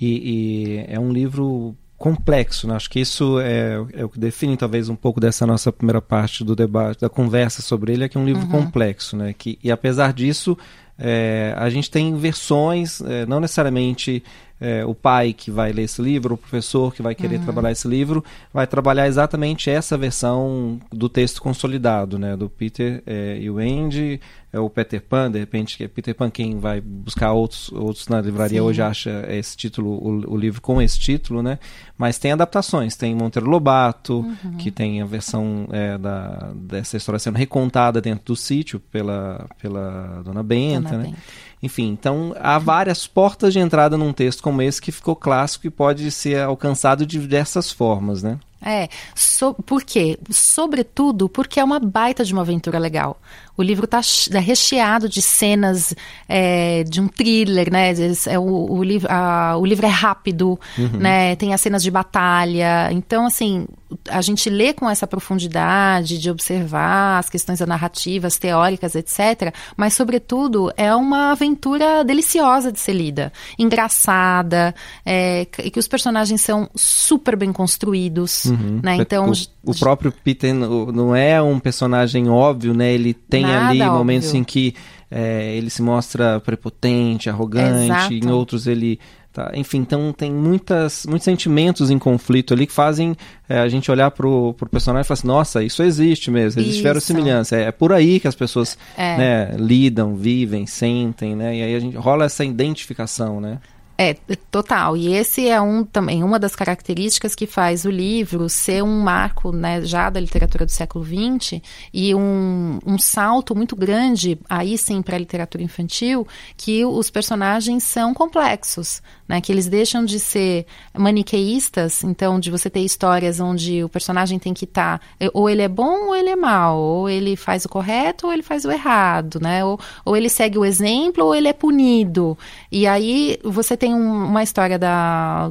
E, 0.01 0.07
e, 0.07 0.85
é 0.89 0.99
um 0.99 1.13
livro 1.13 1.77
complexo, 1.97 2.67
né? 2.67 2.75
acho 2.75 2.89
que 2.89 2.99
isso 2.99 3.39
é, 3.41 3.75
é, 3.93 4.05
o 4.05 4.09
que 4.09 4.19
define 4.19 4.57
talvez 4.57 4.89
um 4.89 4.97
pouco 4.97 5.21
dessa 5.21 5.47
nossa 5.47 5.71
primeira 5.71 6.01
parte 6.01 6.43
do 6.43 6.57
debate, 6.57 7.03
da 7.03 7.11
conversa 7.11 7.61
sobre 7.61 7.93
ele, 7.93 8.05
é 8.05 8.09
que 8.09 8.17
é 8.17 8.21
um 8.21 8.25
livro 8.25 8.43
uhum. 8.45 8.49
complexo, 8.49 9.19
né? 9.19 9.35
Que, 9.37 9.59
e 9.63 9.71
apesar 9.71 10.15
disso, 10.15 10.57
é, 10.99 11.55
a 11.59 11.69
gente 11.69 11.91
tem 11.91 12.17
versões, 12.17 13.03
é, 13.03 13.27
não 13.27 13.39
necessariamente 13.39 14.25
é, 14.61 14.85
o 14.85 14.95
pai 14.95 15.33
que 15.33 15.51
vai 15.51 15.73
ler 15.73 15.85
esse 15.85 16.03
livro, 16.03 16.35
o 16.35 16.39
professor 16.39 16.95
que 16.95 17.03
vai 17.03 17.15
querer 17.15 17.37
uhum. 17.37 17.45
trabalhar 17.45 17.73
esse 17.73 17.89
livro, 17.89 18.23
vai 18.53 18.67
trabalhar 18.67 19.07
exatamente 19.09 19.71
essa 19.71 19.97
versão 19.97 20.79
do 20.93 21.09
texto 21.09 21.41
consolidado, 21.41 22.19
né? 22.19 22.37
Do 22.37 22.49
Peter 22.49 23.03
é, 23.07 23.39
e 23.41 23.49
o 23.49 23.59
Andy, 23.59 24.21
é 24.53 24.59
o 24.59 24.69
Peter 24.69 25.01
Pan, 25.01 25.31
de 25.31 25.39
repente, 25.39 25.77
que 25.77 25.85
é 25.85 25.89
Peter 25.89 26.15
Pan 26.15 26.29
quem 26.29 26.59
vai 26.59 26.81
buscar 26.81 27.33
outros, 27.33 27.71
outros 27.73 28.09
na 28.09 28.21
livraria 28.21 28.59
Sim. 28.59 28.67
hoje 28.67 28.83
acha 28.83 29.25
esse 29.29 29.57
título, 29.57 29.91
o, 29.91 30.33
o, 30.33 30.37
livro 30.37 30.61
com 30.61 30.83
esse 30.83 30.99
título, 30.99 31.41
né? 31.43 31.59
Mas 31.97 32.19
tem 32.19 32.33
adaptações, 32.33 32.97
tem 32.97 33.15
Monteiro 33.15 33.49
Lobato, 33.49 34.21
uhum. 34.21 34.57
que 34.59 34.73
tem 34.73 35.01
a 35.01 35.07
versão 35.07 35.69
é, 35.71 35.97
da, 35.97 36.53
dessa 36.55 36.97
história 36.97 37.19
sendo 37.19 37.37
recontada 37.37 38.01
dentro 38.01 38.25
do 38.27 38.37
sítio 38.37 38.81
pela, 38.81 39.47
pela 39.61 40.21
Dona 40.25 40.43
Benta, 40.43 40.91
Dona 40.91 41.03
né? 41.03 41.05
Benta. 41.11 41.19
Enfim, 41.63 41.91
então 41.91 42.35
há 42.41 42.59
várias 42.59 43.07
portas 43.07 43.53
de 43.53 43.59
entrada 43.59 43.97
num 43.97 44.13
texto 44.13 44.43
como 44.43 44.63
esse 44.63 44.81
que 44.81 44.91
ficou 44.91 45.15
clássico 45.15 45.67
e 45.67 45.71
pode 45.71 46.11
ser 46.11 46.43
alcançado 46.43 47.05
de 47.05 47.21
diversas 47.21 47.71
formas, 47.71 48.23
né? 48.23 48.41
É, 48.63 48.89
so, 49.15 49.55
por 49.55 49.83
quê? 49.83 50.19
Sobretudo 50.31 51.29
porque 51.29 51.59
é 51.59 51.65
uma 51.65 51.81
baita 51.81 52.25
de 52.25 52.33
uma 52.33 52.43
aventura 52.43 52.79
legal. 52.79 53.19
O 53.61 53.63
livro 53.63 53.85
está 53.85 54.01
tá 54.33 54.39
recheado 54.39 55.09
de 55.09 55.21
cenas 55.21 55.95
é, 56.27 56.83
de 56.85 57.01
um 57.01 57.09
thriller, 57.09 57.71
né? 57.71 57.93
É, 58.27 58.39
o, 58.39 58.73
o, 58.73 58.83
livro, 58.83 59.07
a, 59.11 59.57
o 59.59 59.67
livro 59.67 59.85
é 59.85 59.91
rápido, 59.91 60.59
uhum. 60.79 60.99
né? 60.99 61.37
Tem 61.37 61.53
as 61.53 61.61
cenas 61.61 61.83
de 61.83 61.91
batalha. 61.91 62.91
Então, 62.91 63.27
assim, 63.27 63.67
a 64.09 64.21
gente 64.21 64.49
lê 64.49 64.73
com 64.73 64.89
essa 64.89 65.07
profundidade 65.07 66.19
de 66.19 66.31
observar 66.31 67.19
as 67.19 67.29
questões 67.29 67.61
narrativas, 67.61 68.39
teóricas, 68.39 68.95
etc. 68.95 69.55
Mas, 69.77 69.95
sobretudo, 69.95 70.73
é 70.77 70.95
uma 70.95 71.33
aventura 71.33 72.05
deliciosa 72.05 72.71
de 72.73 72.79
ser 72.79 72.93
lida. 72.93 73.33
Engraçada, 73.59 74.75
é, 75.05 75.47
e 75.63 75.71
que 75.71 75.79
os 75.79 75.89
personagens 75.89 76.41
são 76.41 76.69
super 76.75 77.37
bem 77.37 77.53
construídos, 77.53 78.47
uhum. 78.47 78.81
né? 78.83 78.97
Então... 78.97 79.31
O, 79.31 79.71
o 79.73 79.79
próprio 79.79 80.13
Peter 80.13 80.55
não 80.55 81.15
é 81.15 81.41
um 81.43 81.59
personagem 81.59 82.29
óbvio, 82.29 82.73
né? 82.73 82.93
Ele 82.93 83.13
tem 83.13 83.45
ali 83.57 83.81
óbvio. 83.83 83.99
momentos 83.99 84.35
em 84.35 84.45
que 84.45 84.75
é, 85.11 85.55
ele 85.57 85.71
se 85.71 85.83
mostra 85.83 86.41
prepotente, 86.41 87.29
arrogante, 87.29 87.85
Exato. 87.85 88.15
em 88.15 88.31
outros 88.31 88.67
ele. 88.67 88.99
Tá, 89.33 89.53
enfim, 89.55 89.79
então 89.79 90.13
tem 90.13 90.33
muitas, 90.33 91.07
muitos 91.07 91.25
sentimentos 91.25 91.89
em 91.89 92.01
conflito 92.01 92.53
ali 92.53 92.67
que 92.67 92.73
fazem 92.73 93.17
é, 93.49 93.61
a 93.61 93.69
gente 93.69 93.89
olhar 93.89 94.11
pro, 94.11 94.55
pro 94.55 94.69
personagem 94.69 95.05
e 95.05 95.07
falar 95.07 95.15
assim, 95.15 95.29
nossa, 95.29 95.63
isso 95.63 95.85
existe 95.85 96.33
mesmo, 96.33 96.61
existe 96.61 96.83
verossimilhança. 96.83 97.55
É, 97.55 97.67
é 97.67 97.71
por 97.71 97.93
aí 97.93 98.19
que 98.19 98.27
as 98.27 98.35
pessoas 98.35 98.77
é. 98.97 99.17
né, 99.17 99.57
lidam, 99.57 100.17
vivem, 100.17 100.67
sentem, 100.67 101.37
né? 101.37 101.57
E 101.57 101.63
aí 101.63 101.77
a 101.77 101.79
gente 101.79 101.97
rola 101.97 102.25
essa 102.25 102.45
identificação, 102.45 103.41
né? 103.41 103.59
É, 104.03 104.15
total. 104.51 104.97
E 104.97 105.13
esse 105.13 105.47
é 105.47 105.61
um 105.61 105.85
também 105.85 106.25
uma 106.25 106.39
das 106.39 106.57
características 106.57 107.35
que 107.35 107.47
faz 107.47 107.85
o 107.85 107.91
livro 107.91 108.49
ser 108.49 108.83
um 108.83 108.99
marco 109.03 109.53
né, 109.53 109.83
já 109.83 110.09
da 110.09 110.19
literatura 110.19 110.65
do 110.65 110.71
século 110.71 111.05
XX 111.05 111.61
e 111.93 112.15
um, 112.15 112.79
um 112.87 112.99
salto 112.99 113.55
muito 113.55 113.77
grande, 113.77 114.39
aí 114.49 114.79
sim, 114.79 115.03
para 115.03 115.17
a 115.17 115.19
literatura 115.19 115.63
infantil, 115.63 116.27
que 116.57 116.83
os 116.83 117.11
personagens 117.11 117.85
são 117.85 118.15
complexos, 118.15 119.03
né, 119.29 119.39
que 119.39 119.53
eles 119.53 119.69
deixam 119.69 120.03
de 120.03 120.19
ser 120.19 120.65
maniqueístas, 120.97 122.03
então 122.03 122.41
de 122.41 122.51
você 122.51 122.71
ter 122.71 122.81
histórias 122.81 123.39
onde 123.39 123.85
o 123.85 123.89
personagem 123.91 124.39
tem 124.39 124.55
que 124.55 124.65
estar, 124.65 124.99
tá, 124.99 125.31
ou 125.35 125.51
ele 125.51 125.61
é 125.61 125.69
bom 125.69 126.07
ou 126.07 126.17
ele 126.17 126.31
é 126.31 126.37
mal, 126.37 126.79
ou 126.79 127.07
ele 127.07 127.37
faz 127.37 127.67
o 127.67 127.69
correto 127.69 128.29
ou 128.29 128.33
ele 128.33 128.43
faz 128.43 128.65
o 128.65 128.73
errado, 128.73 129.39
né, 129.43 129.63
ou, 129.63 129.79
ou 130.07 130.17
ele 130.17 130.31
segue 130.31 130.57
o 130.57 130.65
exemplo 130.65 131.27
ou 131.27 131.35
ele 131.35 131.49
é 131.49 131.53
punido. 131.53 132.39
E 132.73 132.87
aí 132.87 133.39
você 133.45 133.77
tem 133.77 133.90
tem 133.91 133.95
um, 133.95 134.25
uma 134.25 134.43
história 134.43 134.79
da. 134.79 135.51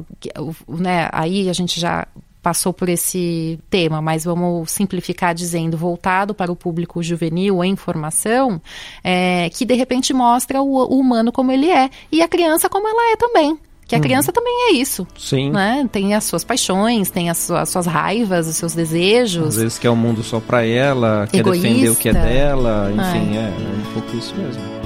Né, 0.66 1.08
aí 1.12 1.48
a 1.48 1.52
gente 1.52 1.78
já 1.78 2.06
passou 2.42 2.72
por 2.72 2.88
esse 2.88 3.58
tema, 3.68 4.00
mas 4.00 4.24
vamos 4.24 4.70
simplificar 4.70 5.34
dizendo 5.34 5.76
voltado 5.76 6.34
para 6.34 6.50
o 6.50 6.56
público 6.56 7.02
juvenil 7.02 7.62
em 7.62 7.76
formação, 7.76 8.60
é, 9.04 9.50
que 9.50 9.66
de 9.66 9.74
repente 9.74 10.14
mostra 10.14 10.62
o, 10.62 10.74
o, 10.74 10.98
humano 10.98 11.30
como 11.30 11.52
ele 11.52 11.70
é 11.70 11.90
e 12.10 12.22
a 12.22 12.28
criança 12.28 12.66
como 12.66 12.88
ela 12.88 13.12
é 13.12 13.16
também. 13.16 13.58
Que 13.86 13.96
a 13.96 13.98
uhum. 13.98 14.02
criança 14.02 14.32
também 14.32 14.68
é 14.68 14.72
isso. 14.74 15.06
Sim. 15.18 15.50
Né? 15.50 15.86
Tem 15.90 16.14
as 16.14 16.22
suas 16.22 16.44
paixões, 16.44 17.10
tem 17.10 17.28
as 17.28 17.38
suas, 17.38 17.62
as 17.62 17.68
suas 17.68 17.86
raivas, 17.86 18.46
os 18.46 18.56
seus 18.56 18.72
desejos. 18.72 19.48
Às 19.48 19.56
vezes 19.56 19.78
quer 19.78 19.90
o 19.90 19.94
um 19.94 19.96
mundo 19.96 20.22
só 20.22 20.38
para 20.38 20.64
ela, 20.64 21.28
quer 21.30 21.40
Egoísta. 21.40 21.68
defender 21.68 21.90
o 21.90 21.96
que 21.96 22.08
é 22.08 22.12
dela, 22.12 22.88
enfim, 22.90 23.36
é, 23.36 23.40
é 23.40 23.88
um 23.88 23.92
pouco 23.92 24.16
isso 24.16 24.34
mesmo. 24.36 24.79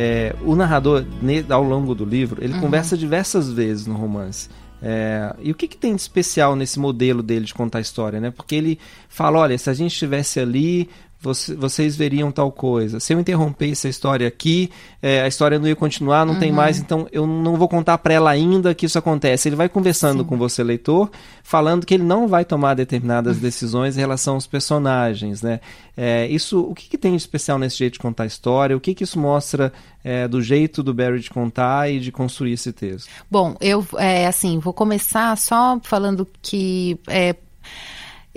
É, 0.00 0.32
o 0.44 0.54
narrador, 0.54 1.04
ao 1.50 1.64
longo 1.64 1.92
do 1.92 2.04
livro, 2.04 2.40
ele 2.40 2.52
uhum. 2.52 2.60
conversa 2.60 2.96
diversas 2.96 3.50
vezes 3.50 3.84
no 3.84 3.96
romance. 3.96 4.48
É, 4.80 5.34
e 5.40 5.50
o 5.50 5.56
que, 5.56 5.66
que, 5.66 5.76
tem 5.76 5.92
de 5.92 6.00
especial 6.00 6.54
nesse 6.54 6.78
modelo 6.78 7.20
dele 7.20 7.44
de 7.44 7.52
contar 7.52 7.78
a 7.78 7.80
história, 7.80 8.20
né? 8.20 8.30
Porque 8.30 8.54
ele 8.54 8.78
fala, 9.08 9.40
olha, 9.40 9.58
se 9.58 9.68
a 9.68 9.74
gente 9.74 9.90
estivesse 9.90 10.38
ali, 10.38 10.88
você, 11.20 11.54
vocês 11.54 11.96
veriam 11.96 12.30
tal 12.30 12.52
coisa. 12.52 13.00
Se 13.00 13.12
eu 13.12 13.18
interrompesse 13.18 13.88
a 13.88 13.90
história 13.90 14.28
aqui, 14.28 14.70
é, 15.02 15.22
a 15.22 15.28
história 15.28 15.58
não 15.58 15.66
ia 15.66 15.74
continuar, 15.74 16.24
não 16.24 16.34
uhum. 16.34 16.40
tem 16.40 16.52
mais, 16.52 16.78
então 16.78 17.08
eu 17.10 17.26
não 17.26 17.56
vou 17.56 17.68
contar 17.68 17.98
para 17.98 18.14
ela 18.14 18.30
ainda 18.30 18.74
que 18.74 18.86
isso 18.86 18.98
acontece. 18.98 19.48
Ele 19.48 19.56
vai 19.56 19.68
conversando 19.68 20.22
Sim. 20.22 20.28
com 20.28 20.38
você, 20.38 20.62
leitor, 20.62 21.10
falando 21.42 21.84
que 21.84 21.94
ele 21.94 22.04
não 22.04 22.28
vai 22.28 22.44
tomar 22.44 22.74
determinadas 22.74 23.36
uhum. 23.36 23.42
decisões 23.42 23.96
em 23.96 24.00
relação 24.00 24.34
aos 24.34 24.46
personagens, 24.46 25.42
né? 25.42 25.60
É, 25.96 26.28
isso, 26.28 26.60
o 26.60 26.74
que, 26.74 26.88
que, 26.88 26.96
tem 26.96 27.10
de 27.10 27.16
especial 27.16 27.58
nesse 27.58 27.78
jeito 27.78 27.94
de 27.94 27.98
contar 27.98 28.22
a 28.22 28.26
história? 28.26 28.76
O 28.76 28.80
que, 28.80 28.94
que 28.94 29.02
isso 29.02 29.18
mostra 29.18 29.72
é, 30.04 30.28
do 30.28 30.40
jeito 30.40 30.80
do 30.80 30.94
Barry 30.94 31.18
de 31.18 31.30
contar 31.30 31.90
e 31.90 31.98
de 31.98 32.12
construir 32.12 32.52
esse 32.52 32.72
texto? 32.72 33.10
Bom, 33.28 33.56
eu, 33.60 33.84
é, 33.96 34.28
assim, 34.28 34.60
vou 34.60 34.72
começar 34.72 35.36
só 35.36 35.80
falando 35.82 36.24
que 36.40 36.96
é, 37.08 37.34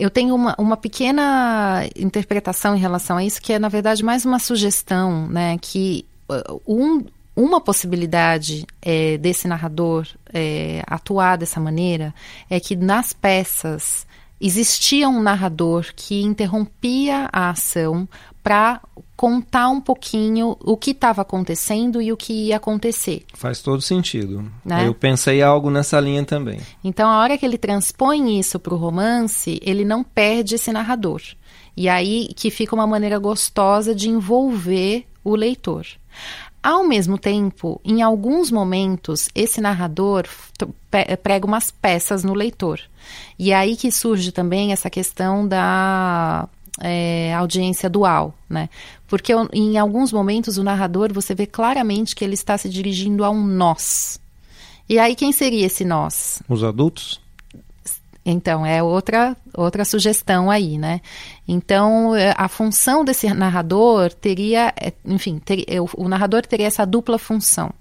eu 0.01 0.10
tenho 0.10 0.34
uma, 0.34 0.55
uma 0.58 0.75
pequena 0.75 1.88
interpretação 1.96 2.75
em 2.75 2.79
relação 2.79 3.17
a 3.17 3.24
isso, 3.24 3.39
que 3.39 3.53
é, 3.53 3.60
na 3.60 3.70
verdade, 3.70 4.03
mais 4.03 4.25
uma 4.25 4.39
sugestão, 4.39 5.27
né? 5.27 5.60
Que 5.62 6.03
uh, 6.27 6.60
um, 6.67 7.05
uma 7.36 7.62
possibilidade 7.62 8.65
é, 8.81 9.20
desse 9.20 9.48
narrador 9.48 10.08
é, 10.34 10.81
atuar 10.88 11.38
dessa 11.38 11.60
maneira 11.60 12.15
é 12.50 12.60
que 12.60 12.75
nas 12.75 13.13
peças 13.13 14.08
existia 14.39 15.08
um 15.08 15.22
narrador 15.22 15.93
que 15.96 16.24
interrompia 16.24 17.29
a 17.31 17.51
ação 17.51 18.10
para 18.44 18.82
contar 19.16 19.70
um 19.70 19.80
pouquinho 19.80 20.58
o 20.62 20.76
que 20.76 20.92
estava 20.92 21.22
acontecendo 21.22 22.02
e 22.02 22.12
o 22.12 22.18
que 22.18 22.48
ia 22.48 22.58
acontecer. 22.58 23.24
Faz 23.34 23.62
todo 23.62 23.82
sentido. 23.82 24.52
Né? 24.66 24.88
Eu 24.88 24.96
pensei 24.96 25.42
algo 25.44 25.70
nessa 25.70 26.00
linha 26.00 26.26
também. 26.26 26.60
Então, 26.84 27.10
a 27.10 27.20
hora 27.20 27.38
que 27.38 27.46
ele 27.46 27.58
transpõe 27.58 28.40
isso 28.40 28.60
para 28.60 28.74
o 28.74 28.78
romance, 28.78 29.60
ele 29.64 29.86
não 29.86 30.04
perde 30.04 30.56
esse 30.56 30.72
narrador. 30.72 31.22
E 31.78 31.88
aí 31.88 32.30
que 32.36 32.50
fica 32.50 32.76
uma 32.76 32.88
maneira 32.88 33.20
gostosa 33.20 33.94
de 33.94 34.10
envolver 34.10 35.06
o 35.24 35.36
leitor. 35.36 35.86
Ao 36.64 36.84
mesmo 36.84 37.18
tempo, 37.18 37.82
em 37.84 38.04
alguns 38.04 38.52
momentos, 38.52 39.30
esse 39.34 39.60
narrador 39.60 40.28
prega 41.24 41.48
umas 41.48 41.72
peças 41.72 42.24
no 42.24 42.36
leitor. 42.36 42.80
E 43.38 43.52
aí 43.52 43.76
que 43.76 43.92
surge 43.92 44.32
também 44.32 44.72
essa 44.72 44.90
questão 44.90 45.48
da 45.48 46.48
é, 46.82 47.34
audiência 47.34 47.90
dual, 47.90 48.34
né? 48.50 48.70
Porque 49.08 49.32
em 49.54 49.78
alguns 49.78 50.12
momentos 50.12 50.58
o 50.58 50.64
narrador 50.64 51.14
você 51.14 51.36
vê 51.36 51.46
claramente 51.46 52.16
que 52.16 52.26
ele 52.26 52.34
está 52.34 52.58
se 52.58 52.68
dirigindo 52.70 53.24
a 53.24 53.30
um 53.30 53.46
nós. 53.46 54.20
E 54.90 54.98
aí 55.00 55.16
quem 55.16 55.32
seria 55.32 55.66
esse 55.66 55.86
nós? 55.86 56.42
Os 56.50 56.64
adultos? 56.64 57.22
Então, 58.24 58.64
é 58.64 58.84
outra, 58.84 59.36
outra 59.56 59.84
sugestão 59.84 60.52
aí, 60.52 60.78
né? 60.78 61.02
Então, 61.48 62.16
é, 62.16 62.36
a 62.38 62.48
função 62.48 63.04
desse 63.04 63.28
narrador 63.34 64.14
teria, 64.14 64.72
é, 64.80 64.94
enfim, 65.06 65.40
ter, 65.40 65.66
o 65.98 66.08
narrador 66.08 66.46
teria 66.46 66.68
essa 66.68 66.86
dupla 66.86 67.18
função 67.18 67.74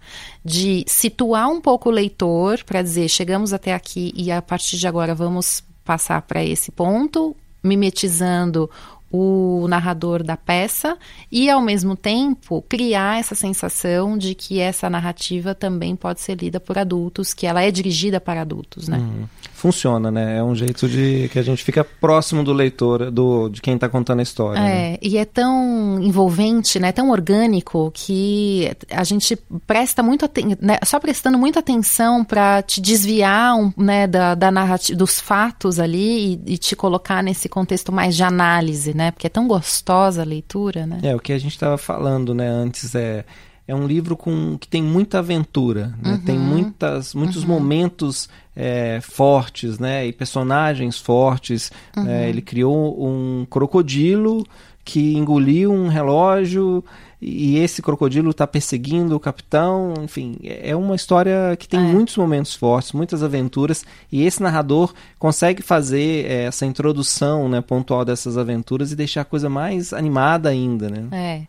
de 0.43 0.83
situar 0.87 1.51
um 1.51 1.61
pouco 1.61 1.91
o 1.91 1.93
leitor 1.93 2.65
para 2.65 2.81
dizer, 2.81 3.09
chegamos 3.11 3.53
até 3.53 3.75
aqui 3.75 4.13
e 4.17 4.33
a 4.33 4.41
partir 4.41 4.79
de 4.79 4.89
agora 4.89 5.15
vamos 5.15 5.63
passar 5.85 6.23
para 6.23 6.43
esse 6.43 6.73
ponto, 6.73 7.37
mimetizando 7.63 8.71
o 9.11 9.67
narrador 9.69 10.23
da 10.23 10.37
peça 10.37 10.97
e, 11.31 11.51
ao 11.51 11.61
mesmo 11.61 11.97
tempo, 11.97 12.63
criar 12.69 13.19
essa 13.19 13.35
sensação 13.35 14.17
de 14.17 14.35
que 14.35 14.61
essa 14.61 14.89
narrativa 14.89 15.55
também 15.55 15.97
pode 15.97 16.21
ser 16.21 16.37
lida 16.37 16.61
por 16.61 16.79
adultos, 16.79 17.35
que 17.35 17.47
ela 17.47 17.63
é 17.63 17.71
dirigida 17.71 18.21
para 18.21 18.43
adultos, 18.43 18.89
né? 18.89 18.99
Uhum 18.99 19.27
funciona, 19.61 20.11
né? 20.11 20.39
É 20.39 20.43
um 20.43 20.55
jeito 20.55 20.89
de 20.89 21.29
que 21.31 21.39
a 21.39 21.43
gente 21.43 21.63
fica 21.63 21.85
próximo 21.85 22.43
do 22.43 22.51
leitor, 22.51 23.11
do, 23.11 23.51
de 23.51 23.61
quem 23.61 23.75
está 23.75 23.91
contando 23.91 24.21
a 24.21 24.23
história. 24.23 24.59
É, 24.59 24.63
né? 24.93 24.99
e 25.03 25.19
é 25.19 25.25
tão 25.27 26.01
envolvente, 26.01 26.81
né? 26.81 26.91
Tão 26.93 27.11
orgânico 27.11 27.93
que 27.95 28.75
a 28.91 29.05
gente 29.05 29.37
presta 29.67 30.03
muito 30.03 30.29
né? 30.59 30.79
só 30.83 30.99
prestando 30.99 31.37
muita 31.37 31.61
atenção 31.61 32.25
para 32.25 32.63
te 32.63 32.81
desviar, 32.81 33.55
um, 33.55 33.71
né, 33.77 34.07
da, 34.07 34.35
da 34.35 34.51
narrativa, 34.51 34.97
dos 34.97 35.21
fatos 35.21 35.79
ali 35.79 36.41
e, 36.47 36.55
e, 36.55 36.59
te 36.59 36.75
colocar 36.75 37.23
nesse 37.23 37.49
contexto 37.49 37.93
mais 37.93 38.17
de 38.17 38.23
análise, 38.23 38.95
né? 39.01 39.11
Porque 39.11 39.27
é 39.27 39.31
tão 39.31 39.49
gostosa 39.49 40.21
a 40.21 40.25
leitura, 40.25 40.87
né? 40.87 41.01
É 41.03 41.17
o 41.17 41.19
que 41.19 41.33
a 41.33 41.39
gente 41.39 41.53
estava 41.53 41.79
falando, 41.79 42.35
né? 42.35 42.47
Antes 42.47 42.95
é 42.95 43.25
é 43.67 43.75
um 43.75 43.87
livro 43.87 44.17
com, 44.17 44.59
que 44.59 44.67
tem 44.67 44.83
muita 44.83 45.21
aventura, 45.21 45.95
né? 46.03 46.15
uhum. 46.15 46.25
tem 46.25 46.37
muitas, 46.37 47.15
muitos 47.15 47.45
uhum. 47.45 47.51
momentos 47.51 48.29
é, 48.57 48.99
fortes 49.01 49.79
né? 49.79 50.09
e 50.09 50.13
personagens 50.13 50.99
fortes. 50.99 51.71
Uhum. 51.97 52.09
É, 52.09 52.29
ele 52.29 52.43
criou 52.43 53.01
um 53.01 53.47
crocodilo 53.49 54.45
que 54.85 55.15
engoliu 55.17 55.73
um 55.73 55.87
relógio 55.87 56.85
e 57.21 57.59
esse 57.59 57.83
crocodilo 57.83 58.31
está 58.31 58.47
perseguindo 58.47 59.15
o 59.15 59.21
capitão. 59.21 59.95
Enfim, 60.03 60.39
é 60.43 60.75
uma 60.75 60.97
história 60.97 61.57
que 61.59 61.69
tem 61.69 61.81
é. 61.81 61.83
muitos 61.83 62.17
momentos 62.17 62.55
fortes, 62.55 62.93
muitas 62.93 63.23
aventuras, 63.23 63.85
e 64.11 64.25
esse 64.25 64.43
narrador 64.43 64.95
consegue 65.19 65.63
fazer 65.63 66.27
é, 66.27 66.45
essa 66.45 66.65
introdução 66.65 67.49
né, 67.49 67.61
pontual 67.61 68.05
dessas 68.05 68.39
aventuras 68.39 68.91
e 68.91 68.97
deixar 68.97 69.23
a 69.23 69.25
coisa 69.25 69.51
mais 69.51 69.93
animada 69.93 70.49
ainda. 70.49 70.89
Né? 70.89 71.09
É. 71.13 71.43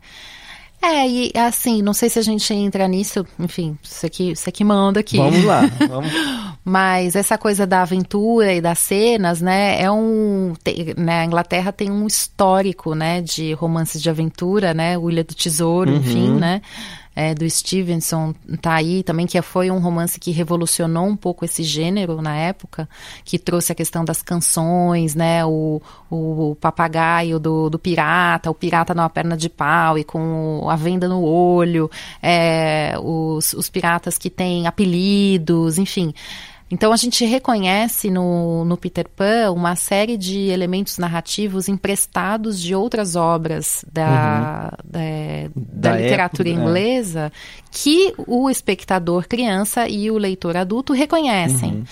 É, 0.84 1.08
e 1.08 1.32
assim, 1.36 1.82
não 1.82 1.94
sei 1.94 2.10
se 2.10 2.18
a 2.18 2.24
gente 2.24 2.52
entra 2.54 2.88
nisso, 2.88 3.26
enfim, 3.40 3.78
você 3.84 4.10
que, 4.10 4.36
você 4.36 4.52
que 4.52 4.64
manda 4.64 5.00
aqui. 5.00 5.18
Vamos 5.18 5.44
lá, 5.44 5.62
vamos. 5.88 6.12
Mas 6.66 7.16
essa 7.16 7.38
coisa 7.38 7.68
da 7.68 7.84
aventura 7.84 8.52
e 8.54 8.60
das 8.60 8.80
cenas, 8.80 9.42
né, 9.42 9.80
é 9.80 9.92
um... 9.92 10.54
Tem, 10.64 10.94
né, 10.98 11.22
a 11.22 11.26
Inglaterra 11.26 11.72
tem 11.72 11.92
um 11.92 12.08
histórico, 12.08 12.96
né, 12.96 13.22
de 13.22 13.54
romances 13.54 14.02
de 14.02 14.10
aventura, 14.10 14.74
né, 14.74 14.98
o 14.98 15.10
Ilha 15.10 15.24
do 15.24 15.36
Tesouro, 15.36 15.92
uhum. 15.92 15.98
enfim, 15.98 16.32
né, 16.32 16.62
é, 17.16 17.34
do 17.34 17.50
Stevenson 17.50 18.34
tá 18.62 18.74
aí 18.76 19.04
também, 19.04 19.28
que 19.28 19.42
foi 19.42 19.70
um 19.70 19.80
romance 19.80 20.20
que 20.20 20.32
revolucionou 20.32 21.06
um 21.08 21.16
pouco 21.16 21.44
esse 21.44 21.64
gênero 21.64 22.22
na 22.22 22.36
época, 22.36 22.88
que 23.26 23.38
trouxe 23.38 23.72
a 23.72 23.76
questão 23.76 24.06
das 24.06 24.22
canções, 24.22 25.14
né? 25.14 25.46
O, 25.46 25.82
o, 26.10 26.56
papagaio 26.60 27.40
do, 27.40 27.70
do 27.70 27.78
pirata, 27.78 28.50
o 28.50 28.54
pirata 28.54 28.94
numa 28.94 29.10
perna 29.10 29.36
de 29.36 29.50
pau 29.50 29.98
e 29.98 30.04
com 30.04 30.68
a 30.70 30.76
venda 30.76 31.08
no 31.08 31.22
olho, 31.22 31.92
é, 32.22 32.96
os, 33.02 33.54
os 33.54 33.70
piratas 33.70 34.18
que 34.18 34.30
têm 34.30 34.66
apelidos, 34.68 35.78
enfim. 35.78 36.14
Então 36.72 36.94
a 36.94 36.96
gente 36.96 37.26
reconhece 37.26 38.10
no, 38.10 38.64
no 38.64 38.78
Peter 38.78 39.08
Pan 39.10 39.52
uma 39.52 39.76
série 39.76 40.18
de 40.18 40.48
elementos 40.48 40.98
narrativos 40.98 41.68
emprestados 41.68 42.60
de 42.62 42.74
outras 42.74 43.16
obras 43.16 43.84
da, 43.92 44.72
uhum. 44.82 44.92
da, 44.92 45.02
da, 45.54 45.90
da, 45.92 45.98
literatura 45.98 46.50
época, 46.50 46.62
é. 46.62 46.64
inglesa 46.64 47.20
é. 47.26 47.32
que 47.70 48.14
o 48.26 48.50
espectador 48.50 49.28
criança 49.28 49.88
e 49.88 50.10
o 50.10 50.18
leitor 50.18 50.56
adulto 50.56 50.94
reconhecem. 50.94 51.72
Uhum. 51.72 51.84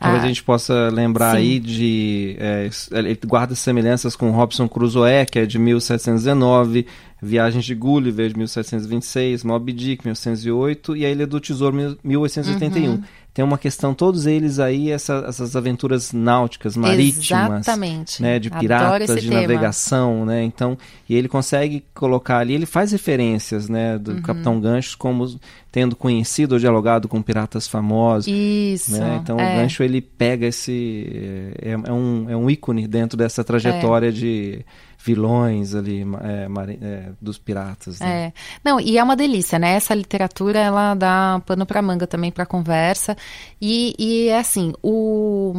Talvez 0.00 0.22
ah, 0.22 0.26
a 0.26 0.28
gente 0.28 0.44
possa 0.44 0.88
lembrar 0.90 1.32
sim. 1.32 1.38
aí 1.38 1.58
de. 1.58 2.36
É, 2.38 2.70
ele 2.92 3.18
guarda 3.26 3.56
semelhanças 3.56 4.14
com 4.14 4.30
Robson 4.30 4.68
Crusoe, 4.68 5.26
que 5.28 5.40
é 5.40 5.46
de 5.46 5.58
1719, 5.58 6.86
Viagens 7.20 7.64
de 7.64 7.74
Gulliver, 7.74 8.28
de 8.28 8.36
1726, 8.36 9.44
Moby 9.44 9.72
Dick, 9.72 10.04
1908, 10.04 10.96
e 10.96 11.04
A 11.04 11.10
Ilha 11.10 11.26
do 11.26 11.40
Tesouro, 11.40 11.76
1881. 12.02 12.90
Uhum 12.90 13.02
tem 13.38 13.44
uma 13.44 13.56
questão, 13.56 13.94
todos 13.94 14.26
eles 14.26 14.58
aí, 14.58 14.90
essa, 14.90 15.24
essas 15.28 15.54
aventuras 15.54 16.12
náuticas, 16.12 16.76
marítimas, 16.76 17.60
Exatamente. 17.60 18.20
né, 18.20 18.36
de 18.36 18.50
piratas, 18.50 19.22
de 19.22 19.28
tema. 19.28 19.42
navegação, 19.42 20.26
né, 20.26 20.42
então, 20.42 20.76
e 21.08 21.14
ele 21.14 21.28
consegue 21.28 21.84
colocar 21.94 22.38
ali, 22.38 22.54
ele 22.54 22.66
faz 22.66 22.90
referências, 22.90 23.68
né, 23.68 23.96
do 23.96 24.10
uhum. 24.10 24.22
Capitão 24.22 24.58
Gancho 24.58 24.98
como 24.98 25.38
tendo 25.70 25.94
conhecido 25.94 26.54
ou 26.54 26.58
dialogado 26.58 27.06
com 27.06 27.22
piratas 27.22 27.68
famosos. 27.68 28.26
Isso. 28.26 28.98
Né? 28.98 29.20
Então 29.22 29.38
é. 29.38 29.54
o 29.54 29.56
Gancho 29.58 29.84
ele 29.84 30.00
pega 30.00 30.46
esse 30.46 31.54
é, 31.62 31.72
é, 31.72 31.92
um, 31.92 32.28
é 32.28 32.36
um 32.36 32.50
ícone 32.50 32.88
dentro 32.88 33.16
dessa 33.16 33.44
trajetória 33.44 34.08
é. 34.08 34.10
de 34.10 34.64
vilões 35.08 35.74
ali 35.74 36.04
é, 36.20 36.46
é, 36.82 37.10
dos 37.18 37.38
piratas. 37.38 37.98
Né? 37.98 38.26
É, 38.26 38.32
não, 38.62 38.78
e 38.78 38.98
é 38.98 39.02
uma 39.02 39.16
delícia, 39.16 39.58
né? 39.58 39.72
Essa 39.72 39.94
literatura 39.94 40.58
ela 40.58 40.94
dá 40.94 41.40
pano 41.46 41.64
para 41.64 41.80
manga 41.80 42.06
também 42.06 42.30
para 42.30 42.44
conversa 42.44 43.16
e, 43.58 43.94
e 43.98 44.28
é 44.28 44.38
assim 44.38 44.74
o, 44.82 45.54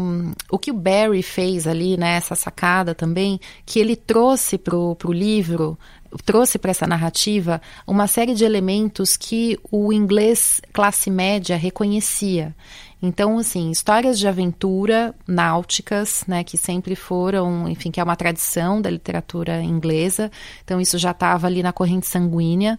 o 0.51 0.59
que 0.59 0.69
o 0.69 0.75
Barry 0.75 1.23
fez 1.23 1.65
ali, 1.65 1.97
né? 1.97 2.15
Essa 2.15 2.35
sacada 2.35 2.93
também 2.93 3.39
que 3.65 3.79
ele 3.79 3.95
trouxe 3.95 4.55
pro, 4.57 4.95
pro 4.95 5.11
livro 5.11 5.77
trouxe 6.25 6.57
para 6.57 6.71
essa 6.71 6.87
narrativa 6.87 7.61
uma 7.85 8.07
série 8.07 8.33
de 8.33 8.43
elementos 8.43 9.15
que 9.15 9.59
o 9.71 9.93
inglês 9.93 10.61
classe 10.73 11.09
média 11.09 11.55
reconhecia. 11.55 12.55
Então, 13.01 13.39
assim, 13.39 13.71
histórias 13.71 14.19
de 14.19 14.27
aventura 14.27 15.15
náuticas, 15.25 16.25
né, 16.27 16.43
que 16.43 16.57
sempre 16.57 16.95
foram, 16.95 17.69
enfim, 17.69 17.91
que 17.91 17.99
é 17.99 18.03
uma 18.03 18.15
tradição 18.15 18.81
da 18.81 18.89
literatura 18.89 19.61
inglesa. 19.61 20.29
Então, 20.65 20.81
isso 20.81 20.97
já 20.97 21.11
estava 21.11 21.47
ali 21.47 21.63
na 21.63 21.71
corrente 21.71 22.07
sanguínea. 22.07 22.77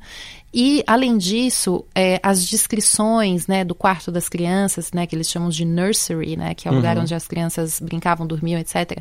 E, 0.53 0.85
além 0.87 1.17
disso, 1.17 1.87
é, 1.95 2.21
as 2.23 2.47
descrições, 2.47 3.47
né, 3.47 3.65
do 3.65 3.75
quarto 3.75 4.11
das 4.11 4.29
crianças, 4.29 4.93
né, 4.93 5.07
que 5.07 5.17
eles 5.17 5.31
chamam 5.31 5.49
de 5.49 5.65
nursery, 5.65 6.37
né, 6.37 6.55
que 6.55 6.69
é 6.69 6.71
o 6.71 6.75
uhum. 6.75 6.81
lugar 6.81 6.99
onde 6.99 7.15
as 7.15 7.27
crianças 7.27 7.81
brincavam, 7.81 8.27
dormiam, 8.27 8.61
etc. 8.61 8.99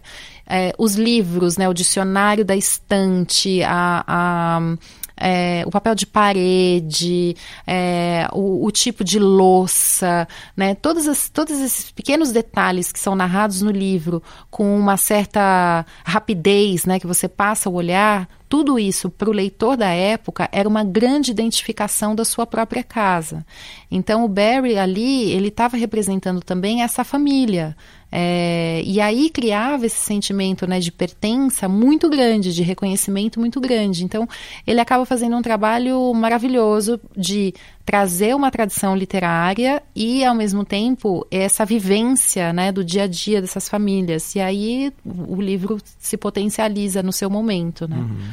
É, 0.47 0.73
os 0.77 0.95
livros, 0.95 1.57
né, 1.57 1.67
o 1.67 1.73
dicionário 1.73 2.45
da 2.45 2.55
estante, 2.55 3.61
a, 3.63 4.05
a 4.07 4.77
é, 5.19 5.63
o 5.65 5.69
papel 5.69 5.93
de 5.93 6.05
parede, 6.07 7.35
é, 7.67 8.27
o, 8.31 8.65
o, 8.65 8.71
tipo 8.71 9.03
de 9.03 9.19
louça, 9.19 10.27
né? 10.55 10.73
Todos, 10.75 11.07
as, 11.07 11.29
todos 11.29 11.59
esses 11.59 11.91
pequenos 11.91 12.31
detalhes 12.31 12.91
que 12.91 12.99
são 12.99 13.15
narrados 13.15 13.61
no 13.61 13.71
livro 13.71 14.23
com 14.49 14.77
uma 14.79 14.95
certa 14.95 15.85
rapidez, 16.05 16.85
né? 16.85 16.99
Que 16.99 17.07
você 17.07 17.27
passa 17.27 17.69
o 17.69 17.73
olhar, 17.73 18.27
tudo 18.49 18.79
isso 18.79 19.11
para 19.11 19.29
o 19.29 19.33
leitor 19.33 19.77
da 19.77 19.89
época 19.89 20.49
era 20.51 20.67
uma 20.67 20.83
grande 20.83 21.29
identificação 21.29 22.15
da 22.15 22.25
sua 22.25 22.47
própria 22.47 22.83
casa. 22.83 23.45
Então 23.91 24.25
o 24.25 24.27
Barry 24.27 24.77
ali 24.77 25.31
ele 25.31 25.49
estava 25.49 25.77
representando 25.77 26.41
também 26.41 26.81
essa 26.81 27.03
família, 27.03 27.77
É, 28.11 28.81
e 28.85 28.99
aí 28.99 29.29
criava 29.29 29.85
esse 29.85 29.97
sentimento 29.97 30.65
né, 30.65 30.79
de 30.79 30.91
pertença 30.91 31.69
muito 31.69 32.09
grande, 32.09 32.53
de 32.53 32.63
reconhecimento 32.63 33.39
muito 33.39 33.61
grande. 33.61 34.03
Então, 34.03 34.27
ele 34.65 34.79
acaba 34.79 35.05
fazendo 35.05 35.35
um 35.35 35.41
trabalho 35.41 36.13
maravilhoso 36.13 36.99
de 37.15 37.53
trazer 37.85 38.35
uma 38.35 38.51
tradição 38.51 38.95
literária 38.95 39.81
e, 39.95 40.23
ao 40.23 40.35
mesmo 40.35 40.63
tempo, 40.65 41.25
essa 41.31 41.65
vivência 41.65 42.53
né, 42.53 42.71
do 42.71 42.83
dia 42.83 43.03
a 43.03 43.07
dia 43.07 43.41
dessas 43.41 43.69
famílias. 43.69 44.35
E 44.35 44.39
aí 44.39 44.93
o 45.05 45.41
livro 45.41 45.79
se 45.97 46.17
potencializa 46.17 47.01
no 47.03 47.11
seu 47.11 47.29
momento. 47.29 47.87
Né? 47.87 47.97
Uhum. 47.97 48.29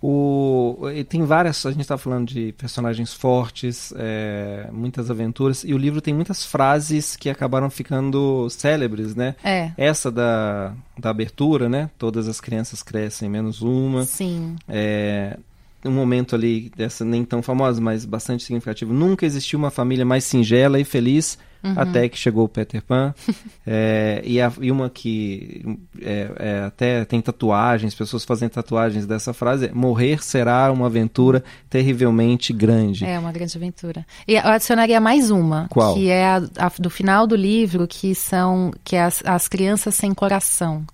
O, 0.00 0.78
tem 1.08 1.24
várias, 1.24 1.64
a 1.64 1.70
gente 1.70 1.80
está 1.80 1.96
falando 1.96 2.28
de 2.28 2.52
personagens 2.52 3.14
fortes, 3.14 3.92
é, 3.96 4.68
muitas 4.72 5.10
aventuras, 5.10 5.64
e 5.64 5.72
o 5.72 5.78
livro 5.78 6.00
tem 6.00 6.12
muitas 6.12 6.44
frases 6.44 7.16
que 7.16 7.30
acabaram 7.30 7.70
ficando 7.70 8.48
célebres, 8.50 9.14
né? 9.14 9.34
É. 9.42 9.72
Essa 9.76 10.10
da, 10.10 10.74
da 10.98 11.10
abertura, 11.10 11.68
né? 11.68 11.90
Todas 11.98 12.28
as 12.28 12.40
crianças 12.40 12.82
crescem, 12.82 13.28
menos 13.28 13.62
uma. 13.62 14.04
Sim. 14.04 14.56
É, 14.68 15.38
um 15.86 15.92
momento 15.92 16.34
ali, 16.34 16.70
dessa 16.76 17.04
nem 17.04 17.24
tão 17.24 17.42
famosa, 17.42 17.80
mas 17.80 18.04
bastante 18.04 18.42
significativo. 18.42 18.92
Nunca 18.92 19.24
existiu 19.24 19.58
uma 19.58 19.70
família 19.70 20.04
mais 20.04 20.24
singela 20.24 20.78
e 20.78 20.84
feliz 20.84 21.38
uhum. 21.66 21.74
até 21.76 22.08
que 22.08 22.18
chegou 22.18 22.44
o 22.44 22.48
Peter 22.48 22.82
Pan. 22.82 23.14
é, 23.66 24.22
e, 24.24 24.40
a, 24.40 24.52
e, 24.60 24.70
uma 24.70 24.88
que 24.88 25.78
é, 26.00 26.30
é, 26.38 26.64
até 26.64 27.04
tem 27.04 27.20
tatuagens, 27.20 27.94
pessoas 27.94 28.24
fazem 28.24 28.48
tatuagens 28.48 29.06
dessa 29.06 29.32
frase: 29.32 29.70
morrer 29.72 30.22
será 30.22 30.70
uma 30.70 30.86
aventura 30.86 31.42
terrivelmente 31.68 32.52
grande. 32.52 33.04
É 33.04 33.18
uma 33.18 33.32
grande 33.32 33.56
aventura. 33.56 34.06
E 34.26 34.34
eu 34.34 34.46
adicionaria 34.46 35.00
mais 35.00 35.30
uma, 35.30 35.66
Qual? 35.68 35.94
que 35.94 36.08
é 36.08 36.26
a, 36.26 36.36
a, 36.58 36.72
do 36.78 36.90
final 36.90 37.26
do 37.26 37.36
livro, 37.36 37.86
que 37.86 38.14
são 38.14 38.70
que 38.84 38.96
é 38.96 39.02
as, 39.02 39.22
as 39.24 39.48
crianças 39.48 39.94
sem 39.94 40.12
coração, 40.14 40.84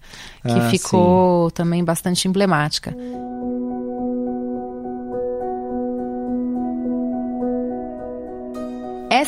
que 0.43 0.53
ah, 0.53 0.71
ficou 0.71 1.49
sim. 1.49 1.55
também 1.55 1.85
bastante 1.85 2.27
emblemática. 2.27 2.95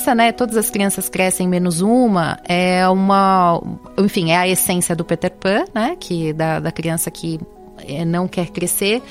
Essa, 0.05 0.15
né, 0.15 0.33
todas 0.33 0.59
as 0.59 0.69
crianças 0.69 1.09
crescem 1.09 1.49
menos 1.49 1.81
uma, 1.81 2.39
é 2.47 2.87
uma, 2.91 3.59
enfim, 3.97 4.33
é 4.33 4.37
a 4.37 4.47
essência 4.47 4.95
do 4.95 5.03
Peter 5.03 5.31
Pan, 5.31 5.65
né, 5.75 5.97
que 5.99 6.31
da, 6.35 6.61
da 6.61 6.71
criança 6.71 7.11
que 7.11 7.41
é, 7.79 8.05
não 8.05 8.29
quer 8.29 8.51
crescer. 8.51 9.03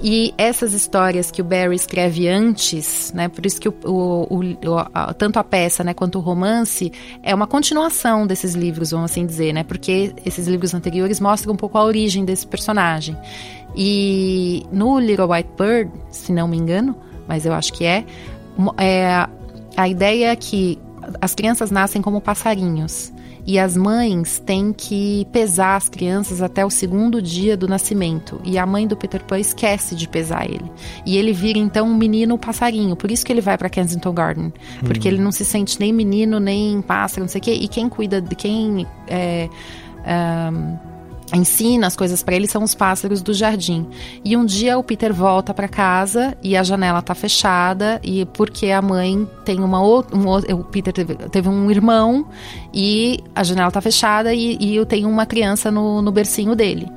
E 0.00 0.32
essas 0.38 0.72
histórias 0.72 1.32
que 1.32 1.42
o 1.42 1.44
Barry 1.44 1.74
escreve 1.74 2.28
antes, 2.28 3.12
né? 3.12 3.28
Por 3.28 3.44
isso 3.44 3.60
que 3.60 3.68
o, 3.68 3.74
o, 3.82 4.36
o, 4.36 4.78
a, 4.94 5.12
tanto 5.14 5.40
a 5.40 5.42
peça, 5.42 5.82
né, 5.82 5.92
quanto 5.92 6.18
o 6.18 6.20
romance 6.20 6.92
é 7.24 7.34
uma 7.34 7.48
continuação 7.48 8.24
desses 8.24 8.54
livros, 8.54 8.92
vamos 8.92 9.10
assim 9.10 9.26
dizer, 9.26 9.52
né? 9.52 9.64
Porque 9.64 10.14
esses 10.24 10.46
livros 10.46 10.74
anteriores 10.74 11.18
mostram 11.18 11.54
um 11.54 11.56
pouco 11.56 11.76
a 11.76 11.82
origem 11.82 12.24
desse 12.24 12.46
personagem. 12.46 13.16
E 13.76 14.64
no 14.70 15.00
Little 15.00 15.28
White 15.28 15.50
Bird, 15.58 15.90
se 16.08 16.30
não 16.32 16.46
me 16.46 16.56
engano, 16.56 16.94
mas 17.26 17.44
eu 17.44 17.52
acho 17.52 17.72
que 17.72 17.84
é, 17.84 18.04
é 18.78 19.28
a 19.76 19.88
ideia 19.88 20.32
é 20.32 20.36
que 20.36 20.78
as 21.20 21.34
crianças 21.34 21.70
nascem 21.70 22.02
como 22.02 22.20
passarinhos 22.20 23.12
e 23.46 23.60
as 23.60 23.76
mães 23.76 24.40
têm 24.40 24.72
que 24.72 25.24
pesar 25.30 25.76
as 25.76 25.88
crianças 25.88 26.42
até 26.42 26.66
o 26.66 26.70
segundo 26.70 27.22
dia 27.22 27.56
do 27.56 27.68
nascimento. 27.68 28.40
E 28.42 28.58
a 28.58 28.66
mãe 28.66 28.88
do 28.88 28.96
Peter 28.96 29.22
Pan 29.22 29.38
esquece 29.38 29.94
de 29.94 30.08
pesar 30.08 30.44
ele. 30.46 30.68
E 31.06 31.16
ele 31.16 31.32
vira 31.32 31.56
então 31.56 31.86
um 31.86 31.96
menino 31.96 32.36
passarinho. 32.36 32.96
Por 32.96 33.08
isso 33.08 33.24
que 33.24 33.32
ele 33.32 33.40
vai 33.40 33.56
para 33.56 33.68
Kensington 33.68 34.12
Garden. 34.12 34.52
Porque 34.80 35.08
hum. 35.08 35.12
ele 35.12 35.22
não 35.22 35.30
se 35.30 35.44
sente 35.44 35.78
nem 35.78 35.92
menino, 35.92 36.40
nem 36.40 36.82
pássaro, 36.82 37.20
não 37.20 37.28
sei 37.28 37.40
o 37.40 37.44
quê. 37.44 37.52
E 37.52 37.68
quem 37.68 37.88
cuida 37.88 38.20
de 38.20 38.34
quem. 38.34 38.84
É, 39.06 39.48
um, 40.52 40.95
ensina 41.34 41.86
as 41.86 41.96
coisas 41.96 42.22
para 42.22 42.36
ele 42.36 42.46
são 42.46 42.62
os 42.62 42.74
pássaros 42.74 43.22
do 43.22 43.34
jardim. 43.34 43.86
E 44.24 44.36
um 44.36 44.44
dia 44.44 44.78
o 44.78 44.84
Peter 44.84 45.12
volta 45.12 45.52
para 45.52 45.66
casa 45.66 46.36
e 46.42 46.56
a 46.56 46.62
janela 46.62 47.02
tá 47.02 47.14
fechada 47.14 48.00
e 48.02 48.24
porque 48.26 48.70
a 48.70 48.80
mãe 48.80 49.28
tem 49.44 49.60
uma 49.60 49.82
outra, 49.82 50.16
um, 50.16 50.28
o 50.28 50.64
Peter 50.64 50.92
teve, 50.92 51.14
teve, 51.14 51.48
um 51.48 51.70
irmão 51.70 52.28
e 52.72 53.18
a 53.34 53.42
janela 53.42 53.70
tá 53.70 53.80
fechada 53.80 54.32
e, 54.32 54.56
e 54.60 54.76
eu 54.76 54.86
tenho 54.86 55.08
uma 55.08 55.26
criança 55.26 55.70
no, 55.70 56.00
no 56.00 56.12
bercinho 56.12 56.54
dele. 56.54 56.88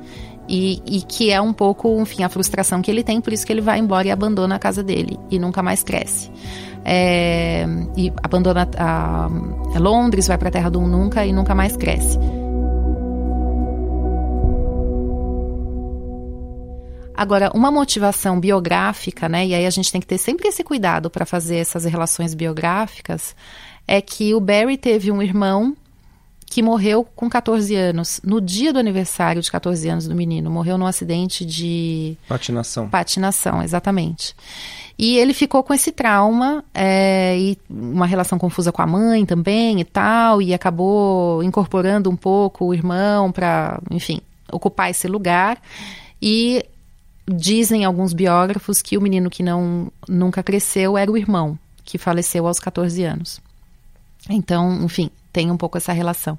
E, 0.48 0.82
e, 0.84 1.02
que 1.02 1.30
é 1.30 1.40
um 1.40 1.52
pouco, 1.52 2.00
enfim, 2.00 2.24
a 2.24 2.28
frustração 2.28 2.82
que 2.82 2.90
ele 2.90 3.04
tem, 3.04 3.20
por 3.20 3.32
isso 3.32 3.46
que 3.46 3.52
ele 3.52 3.60
vai 3.60 3.78
embora 3.78 4.08
e 4.08 4.10
abandona 4.10 4.56
a 4.56 4.58
casa 4.58 4.82
dele 4.82 5.16
e 5.30 5.38
nunca 5.38 5.62
mais 5.62 5.84
cresce. 5.84 6.28
É, 6.84 7.66
e 7.96 8.12
abandona 8.20 8.68
a, 8.76 9.26
a 9.26 9.78
Londres, 9.78 10.26
vai 10.26 10.38
para 10.38 10.48
a 10.48 10.52
Terra 10.52 10.68
do 10.68 10.80
Nunca 10.80 11.24
e 11.24 11.32
nunca 11.32 11.54
mais 11.54 11.76
cresce. 11.76 12.18
Agora, 17.20 17.50
uma 17.52 17.70
motivação 17.70 18.40
biográfica, 18.40 19.28
né? 19.28 19.46
E 19.46 19.54
aí 19.54 19.66
a 19.66 19.70
gente 19.70 19.92
tem 19.92 20.00
que 20.00 20.06
ter 20.06 20.16
sempre 20.16 20.48
esse 20.48 20.64
cuidado 20.64 21.10
para 21.10 21.26
fazer 21.26 21.56
essas 21.56 21.84
relações 21.84 22.32
biográficas, 22.32 23.36
é 23.86 24.00
que 24.00 24.34
o 24.34 24.40
Barry 24.40 24.78
teve 24.78 25.12
um 25.12 25.20
irmão 25.20 25.76
que 26.46 26.62
morreu 26.62 27.06
com 27.14 27.28
14 27.28 27.76
anos, 27.76 28.22
no 28.24 28.40
dia 28.40 28.72
do 28.72 28.78
aniversário 28.78 29.42
de 29.42 29.52
14 29.52 29.86
anos 29.86 30.08
do 30.08 30.14
menino. 30.14 30.50
Morreu 30.50 30.78
num 30.78 30.86
acidente 30.86 31.44
de. 31.44 32.16
Patinação. 32.26 32.88
Patinação, 32.88 33.62
exatamente. 33.62 34.34
E 34.98 35.18
ele 35.18 35.34
ficou 35.34 35.62
com 35.62 35.74
esse 35.74 35.92
trauma 35.92 36.64
é, 36.72 37.38
e 37.38 37.58
uma 37.68 38.06
relação 38.06 38.38
confusa 38.38 38.72
com 38.72 38.80
a 38.80 38.86
mãe 38.86 39.26
também 39.26 39.78
e 39.78 39.84
tal, 39.84 40.40
e 40.40 40.54
acabou 40.54 41.42
incorporando 41.42 42.08
um 42.08 42.16
pouco 42.16 42.64
o 42.64 42.72
irmão 42.72 43.30
para, 43.30 43.78
enfim, 43.90 44.22
ocupar 44.50 44.88
esse 44.88 45.06
lugar. 45.06 45.60
E 46.22 46.64
Dizem 47.28 47.84
alguns 47.84 48.12
biógrafos 48.12 48.82
que 48.82 48.98
o 48.98 49.00
menino 49.00 49.30
que 49.30 49.42
não 49.42 49.90
nunca 50.08 50.42
cresceu 50.42 50.98
era 50.98 51.10
o 51.10 51.16
irmão, 51.16 51.58
que 51.84 51.98
faleceu 51.98 52.46
aos 52.46 52.58
14 52.58 53.04
anos. 53.04 53.40
Então, 54.28 54.84
enfim, 54.84 55.10
tem 55.32 55.50
um 55.50 55.56
pouco 55.56 55.78
essa 55.78 55.92
relação. 55.92 56.38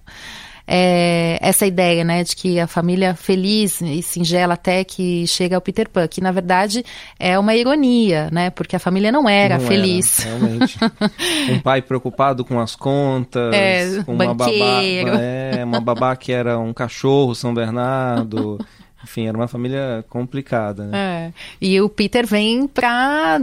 É, 0.68 1.38
essa 1.42 1.66
ideia, 1.66 2.04
né, 2.04 2.24
de 2.24 2.36
que 2.36 2.60
a 2.60 2.68
família 2.68 3.16
feliz 3.16 3.82
e 3.82 4.02
singela 4.02 4.54
até 4.54 4.84
que 4.84 5.26
chega 5.28 5.56
ao 5.56 5.62
Peter 5.62 5.90
Pan, 5.90 6.08
que 6.08 6.22
na 6.22 6.32
verdade 6.32 6.86
é 7.20 7.38
uma 7.38 7.56
ironia, 7.56 8.30
né, 8.32 8.50
porque 8.52 8.76
a 8.76 8.80
família 8.80 9.12
não 9.12 9.28
era 9.28 9.58
não 9.58 9.68
feliz. 9.68 10.26
Era, 10.26 10.38
realmente. 10.38 10.78
um 11.52 11.60
pai 11.60 11.82
preocupado 11.82 12.46
com 12.46 12.60
as 12.60 12.76
contas, 12.76 13.54
é, 13.54 14.04
com 14.04 14.16
banqueiro. 14.16 15.10
uma 15.10 15.18
babá, 15.18 15.22
é, 15.22 15.66
uma 15.66 15.82
babá 15.82 16.16
que 16.16 16.32
era 16.32 16.58
um 16.60 16.74
cachorro 16.74 17.36
São 17.36 17.54
Bernardo. 17.54 18.58
Enfim, 19.04 19.28
era 19.28 19.38
uma 19.38 19.48
família 19.48 20.04
complicada. 20.10 20.86
Né? 20.86 20.98
É. 20.98 21.34
E 21.60 21.82
o 21.82 21.90
Peter 21.90 22.26
vem 22.26 22.68
para 22.68 23.40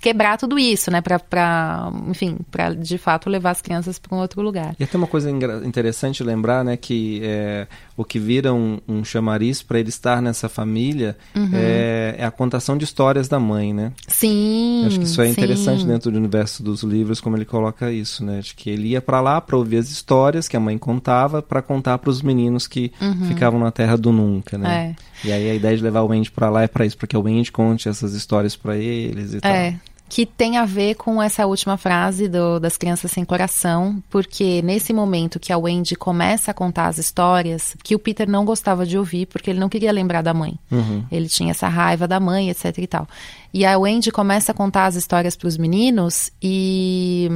quebrar 0.00 0.38
tudo 0.38 0.58
isso, 0.58 0.90
né? 0.90 1.00
Para, 1.00 1.92
enfim, 2.08 2.38
para 2.50 2.74
de 2.74 2.98
fato 2.98 3.28
levar 3.28 3.50
as 3.50 3.62
crianças 3.62 3.98
para 3.98 4.16
um 4.16 4.20
outro 4.20 4.40
lugar. 4.42 4.74
E 4.78 4.84
até 4.84 4.96
uma 4.96 5.06
coisa 5.06 5.30
interessante 5.30 6.22
lembrar, 6.22 6.64
né? 6.64 6.76
Que 6.76 7.20
é, 7.22 7.66
o 7.96 8.04
que 8.04 8.18
vira 8.18 8.52
um, 8.52 8.78
um 8.88 9.04
chamariz 9.04 9.62
para 9.62 9.78
ele 9.78 9.88
estar 9.88 10.22
nessa 10.22 10.48
família 10.48 11.16
uhum. 11.34 11.50
é, 11.52 12.16
é, 12.18 12.24
a 12.24 12.30
contação 12.30 12.76
de 12.76 12.84
histórias 12.84 13.28
da 13.28 13.38
mãe, 13.38 13.74
né? 13.74 13.92
Sim. 14.08 14.84
acho 14.86 14.98
que 14.98 15.04
isso 15.04 15.20
é 15.20 15.26
sim. 15.26 15.32
interessante 15.32 15.84
dentro 15.84 16.10
do 16.10 16.18
universo 16.18 16.62
dos 16.62 16.82
livros, 16.82 17.20
como 17.20 17.36
ele 17.36 17.44
coloca 17.44 17.92
isso, 17.92 18.24
né? 18.24 18.40
De 18.40 18.54
que 18.54 18.70
ele 18.70 18.88
ia 18.88 19.02
para 19.02 19.20
lá 19.20 19.40
para 19.40 19.56
ouvir 19.56 19.76
as 19.76 19.90
histórias 19.90 20.48
que 20.48 20.56
a 20.56 20.60
mãe 20.60 20.78
contava 20.78 21.42
para 21.42 21.60
contar 21.60 21.98
para 21.98 22.10
os 22.10 22.22
meninos 22.22 22.66
que 22.66 22.92
uhum. 23.00 23.26
ficavam 23.26 23.60
na 23.60 23.70
Terra 23.70 23.96
do 23.96 24.12
Nunca, 24.12 24.56
né? 24.56 24.69
É. 24.72 24.94
E 25.24 25.32
aí 25.32 25.50
a 25.50 25.54
ideia 25.54 25.76
de 25.76 25.82
levar 25.82 26.02
o 26.02 26.12
Andy 26.12 26.30
para 26.30 26.48
lá 26.48 26.62
é 26.62 26.68
para 26.68 26.86
isso, 26.86 26.96
para 26.96 27.06
que 27.06 27.16
o 27.16 27.26
Andy 27.26 27.52
conte 27.52 27.88
essas 27.88 28.14
histórias 28.14 28.56
para 28.56 28.76
eles 28.76 29.34
e 29.34 29.38
é. 29.38 29.40
tal 29.40 29.80
que 30.10 30.26
tem 30.26 30.58
a 30.58 30.64
ver 30.64 30.96
com 30.96 31.22
essa 31.22 31.46
última 31.46 31.76
frase 31.76 32.26
do, 32.26 32.58
das 32.58 32.76
crianças 32.76 33.12
sem 33.12 33.24
coração, 33.24 34.02
porque 34.10 34.60
nesse 34.60 34.92
momento 34.92 35.38
que 35.38 35.52
a 35.52 35.56
Wendy 35.56 35.94
começa 35.94 36.50
a 36.50 36.54
contar 36.54 36.88
as 36.88 36.98
histórias, 36.98 37.76
que 37.84 37.94
o 37.94 37.98
Peter 37.98 38.28
não 38.28 38.44
gostava 38.44 38.84
de 38.84 38.98
ouvir, 38.98 39.26
porque 39.26 39.50
ele 39.50 39.60
não 39.60 39.68
queria 39.68 39.92
lembrar 39.92 40.20
da 40.20 40.34
mãe. 40.34 40.58
Uhum. 40.68 41.04
Ele 41.12 41.28
tinha 41.28 41.52
essa 41.52 41.68
raiva 41.68 42.08
da 42.08 42.18
mãe, 42.18 42.50
etc 42.50 42.76
e 42.78 42.86
tal. 42.88 43.06
E 43.54 43.64
a 43.64 43.78
Wendy 43.78 44.10
começa 44.10 44.50
a 44.50 44.54
contar 44.54 44.86
as 44.86 44.96
histórias 44.96 45.36
para 45.36 45.46
os 45.46 45.56
meninos 45.56 46.32
e 46.42 47.30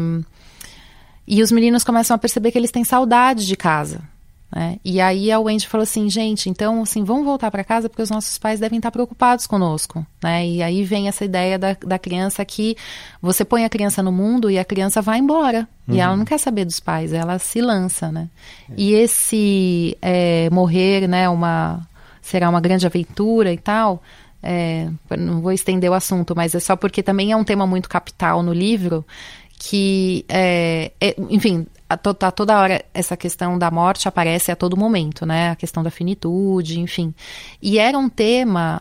e 1.26 1.42
os 1.42 1.52
meninos 1.52 1.84
começam 1.84 2.16
a 2.16 2.18
perceber 2.18 2.50
que 2.50 2.58
eles 2.58 2.72
têm 2.72 2.82
saudade 2.82 3.46
de 3.46 3.56
casa. 3.56 4.00
Né? 4.54 4.78
E 4.84 5.00
aí 5.00 5.32
a 5.32 5.40
Wendy 5.40 5.66
falou 5.66 5.82
assim, 5.82 6.08
gente, 6.08 6.48
então 6.48 6.82
assim, 6.82 7.02
vamos 7.02 7.24
voltar 7.24 7.50
para 7.50 7.64
casa 7.64 7.88
porque 7.88 8.02
os 8.02 8.10
nossos 8.10 8.38
pais 8.38 8.60
devem 8.60 8.76
estar 8.76 8.92
preocupados 8.92 9.48
conosco, 9.48 10.06
né? 10.22 10.46
E 10.46 10.62
aí 10.62 10.84
vem 10.84 11.08
essa 11.08 11.24
ideia 11.24 11.58
da, 11.58 11.76
da 11.84 11.98
criança 11.98 12.44
que 12.44 12.76
você 13.20 13.44
põe 13.44 13.64
a 13.64 13.68
criança 13.68 14.00
no 14.00 14.12
mundo 14.12 14.48
e 14.48 14.56
a 14.56 14.64
criança 14.64 15.02
vai 15.02 15.18
embora. 15.18 15.66
Uhum. 15.88 15.96
E 15.96 16.00
ela 16.00 16.12
uhum. 16.12 16.18
não 16.18 16.24
quer 16.24 16.38
saber 16.38 16.64
dos 16.64 16.78
pais, 16.78 17.12
ela 17.12 17.36
se 17.40 17.60
lança, 17.60 18.12
né? 18.12 18.28
É. 18.70 18.74
E 18.76 18.92
esse 18.92 19.98
é, 20.00 20.48
morrer, 20.50 21.08
né, 21.08 21.28
uma, 21.28 21.84
será 22.22 22.48
uma 22.48 22.60
grande 22.60 22.86
aventura 22.86 23.52
e 23.52 23.58
tal... 23.58 24.02
É, 24.46 24.90
não 25.18 25.40
vou 25.40 25.52
estender 25.52 25.90
o 25.90 25.94
assunto, 25.94 26.36
mas 26.36 26.54
é 26.54 26.60
só 26.60 26.76
porque 26.76 27.02
também 27.02 27.32
é 27.32 27.36
um 27.36 27.42
tema 27.42 27.66
muito 27.66 27.88
capital 27.88 28.42
no 28.42 28.52
livro, 28.52 29.02
que, 29.58 30.22
é, 30.28 30.92
é, 31.00 31.16
enfim, 31.30 31.66
a 31.94 32.30
toda 32.30 32.58
hora 32.58 32.84
essa 32.92 33.16
questão 33.16 33.58
da 33.58 33.70
morte 33.70 34.08
aparece 34.08 34.50
a 34.52 34.56
todo 34.56 34.76
momento, 34.76 35.24
né? 35.24 35.50
A 35.50 35.56
questão 35.56 35.82
da 35.82 35.90
finitude, 35.90 36.80
enfim. 36.80 37.14
E 37.60 37.78
era 37.78 37.98
um 37.98 38.08
tema, 38.08 38.80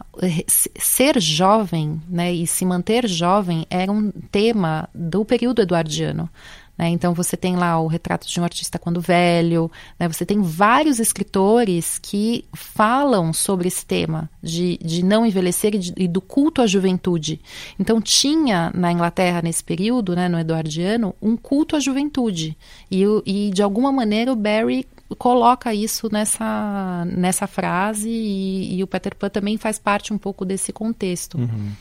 ser 0.78 1.20
jovem, 1.20 2.02
né? 2.08 2.34
E 2.34 2.46
se 2.46 2.66
manter 2.66 3.08
jovem 3.08 3.66
era 3.70 3.92
um 3.92 4.12
tema 4.32 4.90
do 4.94 5.24
período 5.24 5.62
eduardiano. 5.62 6.30
Né? 6.78 6.90
Então 6.90 7.14
você 7.14 7.38
tem 7.38 7.56
lá 7.56 7.80
o 7.80 7.88
retrato 7.88 8.28
de 8.28 8.40
um 8.40 8.44
artista 8.44 8.80
quando 8.80 9.00
velho, 9.00 9.72
né? 10.00 10.08
você 10.08 10.26
tem 10.26 10.42
vários 10.42 11.00
escritores 11.00 12.00
que 12.00 12.46
falam 12.54 13.32
sobre 13.32 13.68
esse 13.68 13.86
tema 13.86 14.30
de, 14.42 14.80
de 14.84 15.04
não 15.04 15.26
envelhecer 15.26 15.76
e, 15.76 15.78
de, 15.78 15.94
e 15.96 16.08
do 16.08 16.20
culto 16.20 16.62
à 16.62 16.68
juventude. 16.68 17.40
Então 17.80 18.02
tinha 18.02 18.72
na 18.74 18.92
Inglaterra 18.92 19.42
nesse 19.42 19.64
período, 19.64 20.16
né, 20.16 20.28
no 20.28 20.40
Eduardiano, 20.40 21.16
um 21.22 21.38
culto 21.38 21.76
à 21.76 21.80
juventude 21.80 22.58
e, 22.90 23.04
e 23.26 23.52
de 23.52 23.62
alguma 23.62 23.92
maneira 23.92 24.34
o 24.34 24.36
Barry 24.36 24.88
coloca 25.16 25.74
isso 25.74 26.10
nessa, 26.12 27.06
nessa 27.06 27.46
frase 27.46 28.10
e, 28.10 28.78
e, 28.78 28.84
o 28.84 28.88
Peter 28.88 29.16
Pan 29.16 29.30
também 29.30 29.58
faz 29.58 29.78
parte 29.78 30.12
um 30.12 30.18
pouco 30.18 30.44
desse 30.44 30.74
contexto. 30.74 31.38
Uhum. 31.38 31.72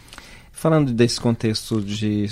Falando 0.51 0.93
desse 0.93 1.21
contexto 1.21 1.81
de 1.81 2.29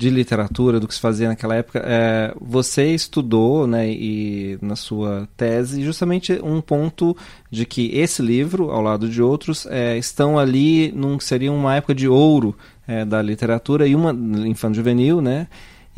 de 0.00 0.08
literatura, 0.08 0.80
do 0.80 0.88
que 0.88 0.94
se 0.94 1.00
fazia 1.00 1.28
naquela 1.28 1.54
época, 1.54 1.82
é, 1.84 2.32
você 2.40 2.94
estudou, 2.94 3.66
né, 3.66 3.86
e 3.86 4.58
na 4.62 4.74
sua 4.74 5.28
tese, 5.36 5.82
justamente 5.82 6.40
um 6.42 6.62
ponto 6.62 7.14
de 7.50 7.66
que 7.66 7.90
esse 7.94 8.22
livro, 8.22 8.70
ao 8.70 8.80
lado 8.80 9.10
de 9.10 9.22
outros, 9.22 9.66
é, 9.66 9.98
estão 9.98 10.38
ali 10.38 10.90
num 10.92 11.20
seria 11.20 11.52
uma 11.52 11.76
época 11.76 11.94
de 11.94 12.08
ouro 12.08 12.56
é, 12.88 13.04
da 13.04 13.20
literatura 13.20 13.86
e 13.86 13.94
uma 13.94 14.10
infanto 14.48 14.76
juvenil, 14.76 15.20
né? 15.20 15.48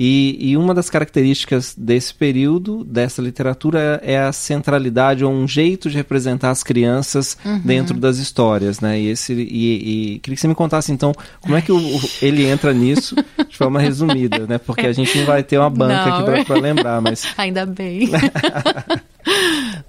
E, 0.04 0.36
e, 0.40 0.56
uma 0.56 0.74
das 0.74 0.90
características 0.90 1.76
desse 1.78 2.12
período, 2.12 2.82
dessa 2.82 3.22
literatura, 3.22 4.00
é 4.02 4.18
a 4.18 4.32
centralidade 4.32 5.24
ou 5.24 5.32
um 5.32 5.46
jeito 5.46 5.88
de 5.88 5.96
representar 5.96 6.50
as 6.50 6.64
crianças 6.64 7.38
uhum. 7.44 7.60
dentro 7.60 7.96
das 7.96 8.18
histórias, 8.18 8.80
né? 8.80 9.00
E, 9.00 9.10
esse, 9.10 9.32
e, 9.32 10.14
e, 10.14 10.18
queria 10.18 10.34
que 10.34 10.40
você 10.40 10.48
me 10.48 10.56
contasse, 10.56 10.90
então, 10.90 11.12
como 11.40 11.54
é 11.54 11.62
que 11.62 11.70
o, 11.70 11.76
o, 11.78 12.00
ele 12.20 12.44
entra 12.44 12.72
nisso 12.72 13.14
de 13.48 13.56
forma 13.56 13.78
resumida, 13.78 14.44
né? 14.44 14.58
Porque 14.58 14.88
a 14.88 14.92
gente 14.92 15.16
não 15.16 15.24
vai 15.24 15.44
ter 15.44 15.56
uma 15.56 15.70
banca 15.70 16.06
não. 16.06 16.34
aqui 16.34 16.46
para 16.46 16.60
lembrar, 16.60 17.00
mas... 17.00 17.24
Ainda 17.38 17.64
bem. 17.64 18.10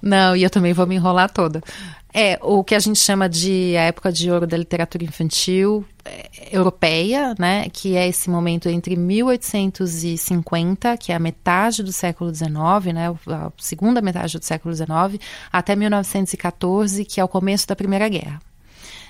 não, 0.04 0.36
e 0.36 0.44
eu 0.44 0.50
também 0.50 0.74
vou 0.74 0.86
me 0.86 0.96
enrolar 0.96 1.32
toda. 1.32 1.64
É, 2.14 2.38
o 2.42 2.62
que 2.62 2.76
a 2.76 2.80
gente 2.80 3.00
chama 3.00 3.30
de 3.30 3.74
a 3.78 3.84
época 3.84 4.12
de 4.12 4.30
ouro 4.30 4.46
da 4.46 4.58
literatura 4.58 5.06
infantil 5.06 5.86
é, 6.04 6.30
europeia, 6.52 7.34
né, 7.40 7.70
que 7.72 7.96
é 7.96 8.06
esse 8.06 8.30
momento 8.30 8.68
entre 8.68 8.98
1850, 8.98 10.98
que 10.98 11.14
é 11.14 11.16
a 11.16 11.20
metade 11.20 11.82
do 11.82 11.94
século 11.94 12.36
XIX, 12.36 12.52
né, 12.94 13.16
a 13.28 13.50
segunda 13.58 14.02
metade 14.02 14.38
do 14.38 14.44
século 14.44 14.76
XIX, 14.76 15.24
até 15.52 15.74
1914, 15.74 17.06
que 17.06 17.22
é 17.22 17.24
o 17.24 17.28
começo 17.28 17.66
da 17.66 17.76
Primeira 17.76 18.10
Guerra. 18.10 18.42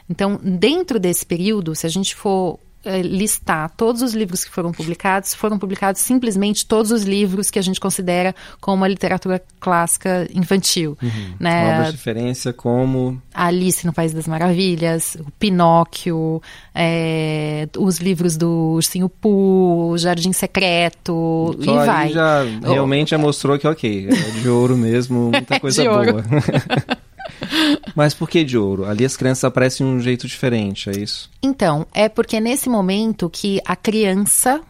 Então, 0.08 0.40
dentro 0.44 1.00
desse 1.00 1.26
período, 1.26 1.74
se 1.74 1.88
a 1.88 1.90
gente 1.90 2.16
for 2.16 2.60
listar 3.04 3.70
todos 3.72 4.02
os 4.02 4.14
livros 4.14 4.44
que 4.44 4.52
foram 4.52 4.72
publicados, 4.72 5.34
foram 5.34 5.58
publicados 5.58 6.02
simplesmente 6.02 6.66
todos 6.66 6.92
os 6.92 7.04
livros 7.04 7.50
que 7.50 7.58
a 7.58 7.62
gente 7.62 7.80
considera 7.80 8.36
como 8.60 8.84
a 8.84 8.88
literatura 8.88 9.42
clássica 9.60 10.28
infantil. 10.34 10.98
Uhum. 11.02 11.36
Né? 11.40 11.76
Obras 11.76 11.86
de 11.88 11.92
referência 11.94 12.54
como... 12.54 13.22
Alice 13.34 13.86
no 13.86 13.94
País 13.94 14.14
das 14.14 14.28
Maravilhas, 14.28 15.18
o 15.20 15.32
Pinóquio, 15.32 16.42
é, 16.76 17.68
os 17.78 17.98
livros 17.98 18.38
do 18.38 18.74
Ursinho 18.76 19.10
Pooh, 19.10 19.92
o 19.92 19.98
Jardim 19.98 20.34
Secreto, 20.34 21.56
Só 21.62 21.84
e 21.84 21.86
vai. 21.86 22.10
já 22.10 22.44
realmente 22.62 23.12
já 23.12 23.18
mostrou 23.18 23.58
que, 23.58 23.68
ok, 23.68 24.10
é 24.10 24.42
de 24.42 24.50
ouro 24.50 24.78
mesmo, 24.78 25.32
muita 25.32 25.58
coisa 25.62 25.84
boa. 25.84 26.24
Mas 27.96 28.14
por 28.14 28.30
que 28.30 28.44
de 28.44 28.58
ouro? 28.58 28.86
Ali 28.86 29.06
as 29.06 29.18
crianças 29.18 29.44
aparecem 29.44 29.86
de 29.86 29.94
um 29.94 30.00
jeito 30.00 30.28
diferente, 30.28 30.90
é 30.90 30.94
isso? 30.94 31.30
Então, 31.42 31.86
é 31.94 32.10
porque 32.10 32.40
nesse 32.40 32.70
momento 32.70 33.30
que 33.30 33.60
a 33.66 33.76
criança 33.76 34.62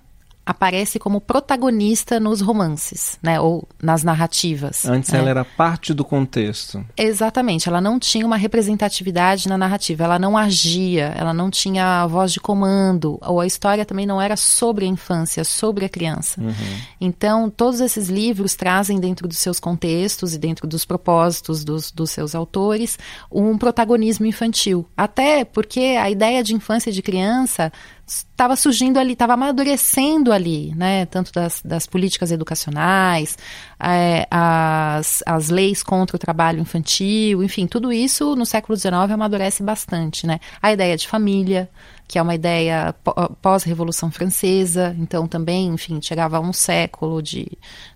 aparece 0.46 1.00
como 1.00 1.22
protagonista 1.22 2.20
nos 2.20 2.42
romances, 2.42 3.18
né, 3.22 3.40
ou 3.40 3.68
nas 3.82 4.04
narrativas. 4.04 4.86
Antes 4.86 5.12
né? 5.12 5.20
ela 5.20 5.30
era 5.30 5.46
parte 5.46 5.94
do 5.94 6.04
contexto. 6.04 6.86
Exatamente, 6.98 7.70
ela 7.70 7.80
não 7.80 7.98
tinha 7.98 8.26
uma 8.26 8.36
representatividade 8.36 9.48
na 9.48 9.58
narrativa, 9.58 10.04
ela 10.04 10.20
não 10.20 10.38
agia, 10.38 11.14
ela 11.18 11.34
não 11.34 11.50
tinha 11.50 12.06
voz 12.08 12.34
de 12.34 12.40
comando, 12.40 13.18
ou 13.22 13.40
a 13.40 13.48
história 13.48 13.86
também 13.86 14.06
não 14.06 14.22
era 14.22 14.36
sobre 14.36 14.86
a 14.86 14.88
infância, 14.88 15.44
sobre 15.44 15.86
a 15.86 15.90
criança. 15.90 16.42
Uhum. 16.42 16.54
Então, 17.00 17.50
todos 17.50 17.80
esses 17.80 18.10
livros 18.10 18.56
trazem 18.56 19.00
dentro 19.00 19.28
dos 19.28 19.38
seus 19.38 19.60
contextos 19.60 20.34
e 20.34 20.38
dentro 20.38 20.68
dos 20.68 20.84
propósitos 20.84 21.64
dos, 21.64 21.92
dos 21.92 22.12
seus 22.12 22.36
autores 22.36 22.98
um 23.32 23.58
protagonismo 23.58 24.26
infantil. 24.26 24.86
Até 24.96 25.46
porque 25.46 25.98
a 26.00 26.10
ideia 26.10 26.44
de 26.44 26.54
infância 26.54 26.90
e 26.90 26.94
de 26.94 27.02
criança 27.02 27.72
estava 28.06 28.56
surgindo 28.56 29.00
ali, 29.00 29.14
estava 29.14 29.34
amadurecendo 29.34 30.32
ali, 30.32 30.74
né? 30.76 31.06
Tanto 31.06 31.32
das, 31.32 31.62
das 31.64 31.88
políticas 31.88 32.32
educacionais, 32.32 33.38
é, 33.80 34.28
as, 34.30 35.24
as 35.26 35.50
leis 35.50 35.82
contra 35.82 36.16
o 36.16 36.20
trabalho 36.20 36.60
infantil, 36.60 37.44
enfim, 37.44 37.66
tudo 37.66 37.92
isso 37.92 38.36
no 38.36 38.46
século 38.46 38.78
XIX 38.78 38.94
amadurece 39.12 39.64
bastante, 39.64 40.28
né? 40.28 40.40
A 40.62 40.74
ideia 40.74 40.98
de 40.98 41.08
família, 41.08 41.70
que 42.08 42.20
é 42.20 42.22
uma 42.22 42.36
ideia 42.36 42.94
pós-Revolução 43.42 44.12
Francesa, 44.12 44.96
então 45.00 45.28
também, 45.28 45.68
enfim, 45.68 46.00
chegava 46.02 46.38
a 46.38 46.40
um 46.40 46.54
século 46.54 47.22
de, 47.22 47.48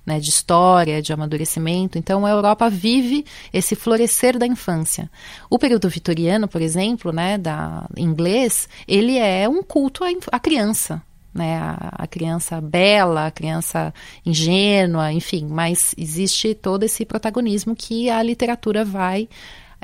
né, 0.06 0.20
de 0.20 0.30
história, 0.30 1.02
de 1.02 1.14
amadurecimento. 1.14 1.98
Então 1.98 2.26
a 2.26 2.30
Europa 2.30 2.70
vive 2.70 3.26
esse 3.54 3.76
florescer 3.76 4.38
da 4.38 4.48
infância. 4.48 5.10
O 5.50 5.60
período 5.60 5.90
vitoriano, 5.90 6.48
por 6.48 6.62
exemplo, 6.62 7.12
né, 7.12 7.38
da 7.38 7.86
inglês, 7.96 8.68
ele 8.88 9.18
é 9.18 9.48
um 9.48 9.62
culto 9.62 10.04
à, 10.04 10.08
à 10.32 10.40
criança. 10.40 11.02
Né, 11.34 11.56
a, 11.58 11.90
a 11.92 12.08
criança 12.08 12.60
bela, 12.60 13.28
a 13.28 13.32
criança 13.32 13.94
ingênua, 14.26 15.14
enfim, 15.14 15.46
mas 15.46 15.94
existe 15.96 16.56
todo 16.56 16.82
esse 16.82 17.06
protagonismo 17.06 17.76
que 17.76 18.10
a 18.10 18.24
literatura 18.24 18.84
vai 18.84 19.30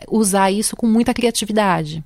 usar 0.10 0.50
isso 0.50 0.76
com 0.76 0.88
muita 0.88 1.14
criatividade. 1.14 2.04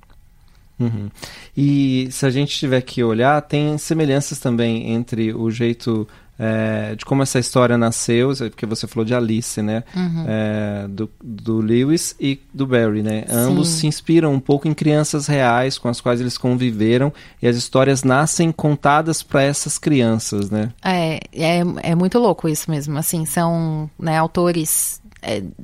Uhum. 0.78 1.08
E 1.56 2.08
se 2.10 2.24
a 2.24 2.30
gente 2.30 2.56
tiver 2.56 2.80
que 2.82 3.02
olhar, 3.02 3.40
tem 3.42 3.76
semelhanças 3.78 4.38
também 4.38 4.92
entre 4.92 5.32
o 5.32 5.50
jeito 5.50 6.06
é, 6.38 6.94
de 6.94 7.04
como 7.04 7.22
essa 7.22 7.38
história 7.38 7.76
nasceu, 7.76 8.32
porque 8.36 8.64
você 8.64 8.86
falou 8.86 9.04
de 9.04 9.12
Alice, 9.12 9.60
né? 9.60 9.82
Uhum. 9.94 10.24
É, 10.28 10.86
do, 10.88 11.10
do 11.22 11.60
Lewis 11.60 12.14
e 12.20 12.40
do 12.54 12.64
Barry, 12.64 13.02
né? 13.02 13.24
Sim. 13.26 13.34
Ambos 13.34 13.68
se 13.68 13.86
inspiram 13.88 14.32
um 14.32 14.38
pouco 14.38 14.68
em 14.68 14.74
crianças 14.74 15.26
reais 15.26 15.78
com 15.78 15.88
as 15.88 16.00
quais 16.00 16.20
eles 16.20 16.38
conviveram 16.38 17.12
e 17.42 17.48
as 17.48 17.56
histórias 17.56 18.04
nascem 18.04 18.52
contadas 18.52 19.22
para 19.22 19.42
essas 19.42 19.78
crianças, 19.78 20.48
né? 20.48 20.72
É, 20.84 21.20
é, 21.32 21.62
é 21.82 21.94
muito 21.96 22.18
louco 22.20 22.48
isso 22.48 22.70
mesmo. 22.70 22.96
Assim, 22.96 23.26
são 23.26 23.90
né, 23.98 24.16
autores 24.16 25.02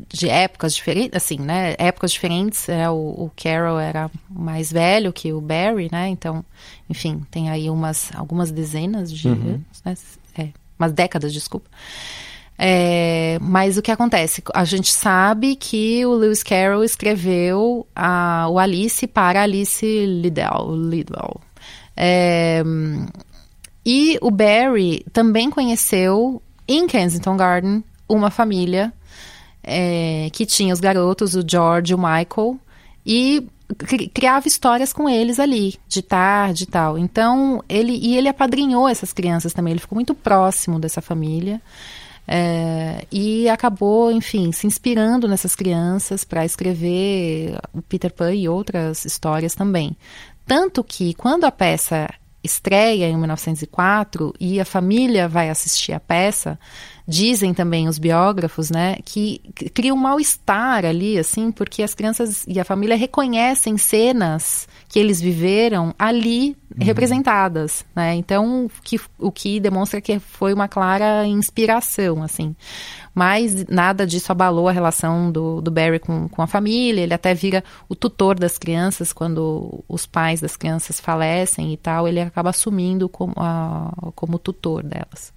de 0.09 0.29
épocas 0.29 0.75
diferentes, 0.75 1.17
assim, 1.17 1.39
né? 1.39 1.75
Épocas 1.79 2.13
diferentes. 2.13 2.69
É, 2.69 2.89
o, 2.91 2.95
o, 2.95 3.31
Carol 3.37 3.79
era 3.79 4.11
mais 4.29 4.73
velho 4.73 5.13
que 5.13 5.33
o 5.33 5.41
Barry, 5.41 5.89
né? 5.91 6.09
Então, 6.09 6.45
enfim, 6.89 7.23
tem 7.31 7.51
aí 7.51 7.71
umas, 7.71 8.11
algumas 8.15 8.51
dezenas 8.51 9.13
de 9.13 9.29
uhum. 9.29 9.35
anos, 9.35 9.83
né? 9.85 9.95
É, 10.37 10.49
umas 10.79 10.93
décadas, 10.93 11.33
desculpa. 11.33 11.69
É, 12.57 13.39
mas 13.41 13.77
o 13.77 13.83
que 13.83 13.91
acontece? 13.91 14.43
A 14.53 14.65
gente 14.65 14.93
sabe 14.93 15.57
que 15.57 16.05
o 16.07 16.15
Lewis 16.15 16.43
Carroll 16.43 16.85
escreveu 16.85 17.87
a, 17.95 18.47
o 18.49 18.59
Alice 18.59 19.07
para 19.07 19.43
Alice 19.43 19.85
Liddell. 19.85 20.75
Liddell. 20.75 21.41
É, 21.97 22.63
e 23.85 24.19
o 24.21 24.31
Barry 24.31 25.05
também 25.13 25.51
conheceu 25.51 26.41
em 26.67 26.87
Kensington 26.87 27.37
Garden 27.37 27.85
uma 28.09 28.31
família 28.31 28.93
é, 29.65 30.29
que 30.33 30.47
tinha 30.47 30.73
os 30.73 30.81
garotos, 30.81 31.35
o 31.35 31.45
George 31.47 31.95
o 31.95 31.99
Michael, 31.99 32.59
e 33.05 33.47
criava 34.13 34.47
histórias 34.47 34.93
com 34.93 35.09
eles 35.09 35.41
ali, 35.41 35.75
de 35.89 36.03
tarde 36.03 36.65
e 36.65 36.67
tal. 36.67 36.99
Então, 36.99 37.63
ele 37.69 37.93
e 37.93 38.17
ele 38.17 38.29
apadrinhou 38.29 38.89
essas 38.89 39.13
crianças 39.13 39.53
também, 39.53 39.73
ele 39.73 39.81
ficou 39.81 39.97
muito 39.97 40.15
próximo 40.15 40.79
dessa 40.79 41.01
família. 41.01 41.61
É, 42.27 43.05
e 43.13 43.49
acabou, 43.51 44.11
enfim, 44.11 44.51
se 44.51 44.67
inspirando 44.67 45.29
nessas 45.29 45.55
crianças 45.55 46.25
para 46.25 46.45
escrever 46.45 47.59
o 47.73 47.83
Peter 47.83 48.11
Pan 48.13 48.35
e 48.35 48.49
outras 48.49 49.05
histórias 49.05 49.55
também. 49.55 49.95
Tanto 50.47 50.83
que 50.83 51.13
quando 51.15 51.45
a 51.45 51.51
peça 51.51 52.09
estreia 52.43 53.09
em 53.09 53.17
1904 53.17 54.35
e 54.39 54.61
a 54.61 54.65
família 54.65 55.29
vai 55.29 55.49
assistir 55.49 55.93
a 55.93 56.01
peça, 56.01 56.59
dizem 57.07 57.53
também 57.53 57.87
os 57.87 57.99
biógrafos, 57.99 58.71
né, 58.71 58.97
que 59.05 59.41
cria 59.75 59.93
um 59.93 59.97
mal-estar 59.97 60.85
ali, 60.85 61.19
assim, 61.19 61.53
porque 61.53 61.83
as 61.83 61.95
crianças 61.95 62.45
e 62.49 62.59
a 62.59 62.65
família 62.65 62.97
reconhecem 62.97 63.77
cenas 63.77 64.67
que 64.89 64.99
eles 64.99 65.21
viveram 65.21 65.95
ali 65.99 66.57
uhum. 66.71 66.85
representadas, 66.85 67.85
né? 67.95 68.15
Então, 68.15 68.71
que, 68.83 69.01
o 69.19 69.31
que 69.31 69.59
demonstra 69.61 70.01
que 70.01 70.19
foi 70.19 70.55
uma 70.55 70.69
clara 70.69 71.27
inspiração, 71.27 72.23
assim. 72.23 72.55
mas 73.15 73.67
nada 73.67 74.07
disso 74.07 74.33
abalou 74.33 74.69
a 74.69 74.73
relação 74.73 75.31
do, 75.31 75.61
do 75.61 75.71
Barry 75.71 75.99
com, 75.99 76.29
com 76.29 76.43
a 76.43 76.47
família. 76.47 77.03
Ele 77.03 77.15
até 77.15 77.35
vira 77.35 77.63
o 77.89 77.95
tutor 77.95 78.39
das 78.39 78.59
crianças 78.59 79.13
quando 79.13 79.85
os 79.89 80.07
pais 80.07 80.41
das 80.41 80.57
crianças 80.57 81.01
falecem 81.01 81.73
e 81.73 81.77
tal. 81.77 82.09
Ele 82.09 82.21
acaba 82.21 82.51
assumindo 82.51 83.09
como, 83.09 83.35
a, 83.37 84.13
como 84.15 84.39
tutor 84.39 84.83
delas. 84.83 85.33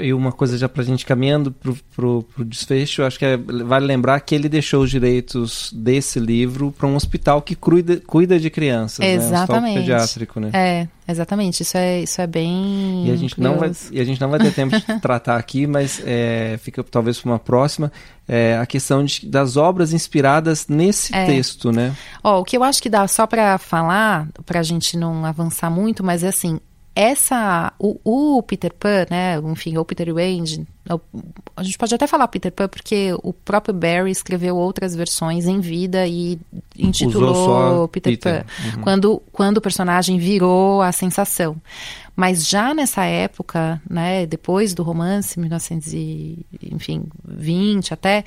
E 0.00 0.12
uma 0.14 0.32
coisa 0.32 0.56
já 0.56 0.68
para 0.68 0.82
a 0.82 0.84
gente 0.84 1.04
caminhando 1.04 1.52
para 1.52 2.06
o 2.06 2.24
desfecho, 2.44 3.02
acho 3.02 3.18
que 3.18 3.24
é, 3.24 3.36
vale 3.36 3.84
lembrar 3.86 4.18
que 4.20 4.34
ele 4.34 4.48
deixou 4.48 4.82
os 4.82 4.90
direitos 4.90 5.70
desse 5.74 6.18
livro 6.18 6.72
para 6.72 6.86
um 6.86 6.96
hospital 6.96 7.42
que 7.42 7.54
cuida, 7.54 8.00
cuida 8.06 8.40
de 8.40 8.48
crianças, 8.48 9.04
exatamente. 9.04 9.30
né? 9.30 9.38
Um 9.38 9.42
hospital 9.42 9.74
pediátrico, 9.74 10.40
né? 10.40 10.50
É, 10.54 10.88
exatamente. 11.06 11.62
Isso 11.62 11.76
é, 11.76 12.00
isso 12.00 12.20
é 12.20 12.26
bem 12.26 13.06
e 13.06 13.10
a 13.10 13.16
gente 13.16 13.38
não 13.38 13.58
vai 13.58 13.70
E 13.92 14.00
a 14.00 14.04
gente 14.04 14.18
não 14.18 14.30
vai 14.30 14.40
ter 14.40 14.52
tempo 14.52 14.78
de 14.78 14.84
tratar 15.00 15.36
aqui, 15.36 15.66
mas 15.66 16.02
é, 16.06 16.58
fica 16.62 16.82
talvez 16.82 17.20
para 17.20 17.30
uma 17.30 17.38
próxima, 17.38 17.92
é, 18.26 18.56
a 18.56 18.64
questão 18.64 19.04
de, 19.04 19.26
das 19.26 19.58
obras 19.58 19.92
inspiradas 19.92 20.68
nesse 20.68 21.14
é. 21.14 21.26
texto, 21.26 21.70
né? 21.70 21.94
Ó, 22.24 22.40
o 22.40 22.44
que 22.44 22.56
eu 22.56 22.64
acho 22.64 22.82
que 22.82 22.88
dá 22.88 23.06
só 23.06 23.26
para 23.26 23.58
falar, 23.58 24.26
para 24.46 24.60
a 24.60 24.62
gente 24.62 24.96
não 24.96 25.26
avançar 25.26 25.70
muito, 25.70 26.02
mas 26.02 26.24
é 26.24 26.28
assim, 26.28 26.58
essa 26.96 27.74
o, 27.78 28.00
o, 28.02 28.42
Peter 28.42 28.72
Pan, 28.72 29.06
né, 29.10 29.38
enfim, 29.38 29.76
ou 29.76 29.84
Peter 29.84 30.14
Wayne, 30.14 30.66
a 31.54 31.62
gente 31.62 31.76
pode 31.76 31.94
até 31.94 32.06
falar 32.06 32.26
Peter 32.28 32.50
Pan 32.50 32.68
porque 32.68 33.10
o 33.22 33.34
próprio 33.34 33.74
Barry 33.74 34.10
escreveu 34.10 34.56
outras 34.56 34.96
versões 34.96 35.44
em 35.46 35.60
vida 35.60 36.06
e 36.06 36.38
intitulou 36.78 37.86
Peter, 37.88 38.12
Peter, 38.12 38.44
Pan, 38.44 38.46
uhum. 38.64 38.80
quando 38.82 39.22
quando 39.30 39.58
o 39.58 39.60
personagem 39.60 40.16
virou 40.18 40.80
a 40.80 40.90
sensação. 40.90 41.60
Mas 42.16 42.48
já 42.48 42.72
nessa 42.72 43.04
época, 43.04 43.82
né, 43.88 44.24
depois 44.24 44.72
do 44.72 44.82
romance, 44.82 45.38
1920 45.38 47.92
até, 47.92 48.24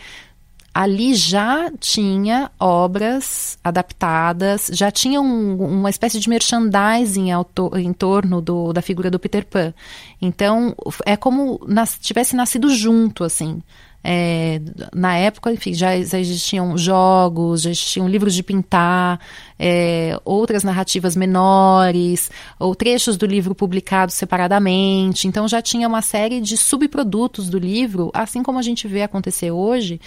ali 0.74 1.16
já 1.16 1.72
tinha 1.80 2.52
obras 2.60 3.58
adaptadas, 3.64 4.70
já 4.74 4.92
tinha 4.92 5.20
um, 5.20 5.56
uma 5.56 5.90
espécie 5.90 6.20
de 6.20 6.30
merchandising 6.30 7.32
ao 7.32 7.50
em 7.76 7.94
torno 7.94 8.42
do, 8.42 8.72
da 8.72 8.82
figura 8.82 9.10
do 9.10 9.20
Peter 9.20 9.46
Pan. 9.46 9.74
Então, 10.22 10.76
é 11.06 11.16
como 11.16 11.60
nas, 11.68 11.98
tivesse 12.00 12.36
nascido 12.36 12.70
junto, 12.70 13.24
assim. 13.24 13.62
É, 14.02 14.62
na 14.96 15.18
época, 15.18 15.52
enfim, 15.52 15.74
já, 15.74 16.02
já, 16.02 16.18
existiam 16.18 16.78
jogos, 16.78 17.64
já 17.64 17.70
existiam 17.70 18.08
livros 18.08 18.34
de 18.34 18.42
pintar, 18.42 19.20
é, 19.58 20.18
outras 20.24 20.64
narrativas 20.64 21.18
menores, 21.18 22.32
ou 22.58 22.74
trechos 22.74 23.18
do 23.18 23.26
livro 23.26 23.54
publicados 23.54 24.16
separadamente. 24.16 25.28
Então 25.28 25.48
já 25.48 25.62
tinha 25.62 25.88
uma 25.88 26.02
série 26.02 26.40
de 26.40 26.56
subprodutos 26.56 27.50
do 27.50 27.60
livro, 27.60 28.10
assim 28.14 28.42
como 28.42 28.58
a 28.58 28.62
gente 28.62 28.88
vê 28.88 29.04
acontecer 29.04 29.52
hoje, 29.52 30.00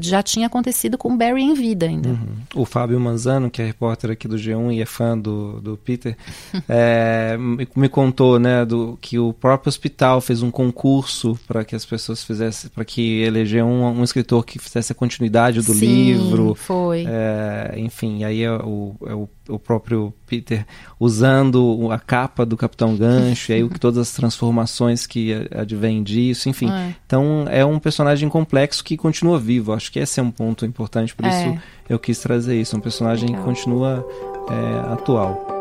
já 0.00 0.22
tinha 0.22 0.46
acontecido 0.46 0.96
com 0.96 1.16
Barry 1.16 1.42
em 1.42 1.54
vida 1.54 1.86
ainda. 1.86 2.10
Uhum. 2.10 2.36
O 2.54 2.64
Fábio 2.64 2.98
Manzano, 2.98 3.50
que 3.50 3.60
é 3.60 3.66
repórter 3.66 4.10
aqui 4.10 4.26
do 4.26 4.36
G1 4.36 4.74
e 4.74 4.80
é 4.80 4.86
fã 4.86 5.18
do, 5.18 5.60
do 5.60 5.76
Peter, 5.76 6.16
é, 6.68 7.36
me, 7.38 7.68
me, 7.76 7.88
contou 7.88 8.38
né, 8.38 8.64
do, 8.64 8.98
que 9.00 9.18
o 9.18 9.32
próprio 9.32 9.68
hospital 9.68 10.20
fez 10.20 10.42
um 10.42 10.50
concurso 10.50 11.38
para 11.46 11.64
que 11.64 11.74
as 11.74 11.84
pessoas 11.84 12.24
fizessem, 12.24 12.70
para 12.70 12.84
que 12.84 13.20
elegeu 13.22 13.66
um, 13.66 14.00
um, 14.00 14.04
escritor 14.04 14.44
que 14.44 14.58
fizesse 14.58 14.92
a 14.92 14.94
continuidade 14.94 15.60
do 15.60 15.74
Sim, 15.74 15.86
livro. 15.86 16.54
foi. 16.54 17.04
É, 17.06 17.74
enfim, 17.76 18.24
aí 18.24 18.42
é 18.42 18.52
o, 18.52 18.94
é 19.06 19.14
o 19.14 19.28
o 19.48 19.58
próprio 19.58 20.12
Peter 20.26 20.66
usando 20.98 21.90
a 21.90 21.98
capa 21.98 22.46
do 22.46 22.56
Capitão 22.56 22.96
Gancho, 22.96 23.52
e 23.52 23.54
aí 23.54 23.68
todas 23.78 23.98
as 23.98 24.12
transformações 24.12 25.06
que 25.06 25.32
advêm 25.54 26.02
disso, 26.02 26.48
enfim. 26.48 26.70
É. 26.70 26.94
Então 27.06 27.44
é 27.48 27.64
um 27.64 27.78
personagem 27.78 28.28
complexo 28.28 28.82
que 28.82 28.96
continua 28.96 29.38
vivo. 29.38 29.72
Acho 29.74 29.90
que 29.90 29.98
esse 29.98 30.20
é 30.20 30.22
um 30.22 30.30
ponto 30.30 30.64
importante, 30.64 31.14
por 31.14 31.24
é. 31.24 31.28
isso 31.28 31.62
eu 31.88 31.98
quis 31.98 32.18
trazer 32.18 32.60
isso. 32.60 32.76
Um 32.76 32.80
personagem 32.80 33.28
Legal. 33.28 33.42
que 33.42 33.48
continua 33.48 34.06
é, 34.50 34.92
atual. 34.92 35.54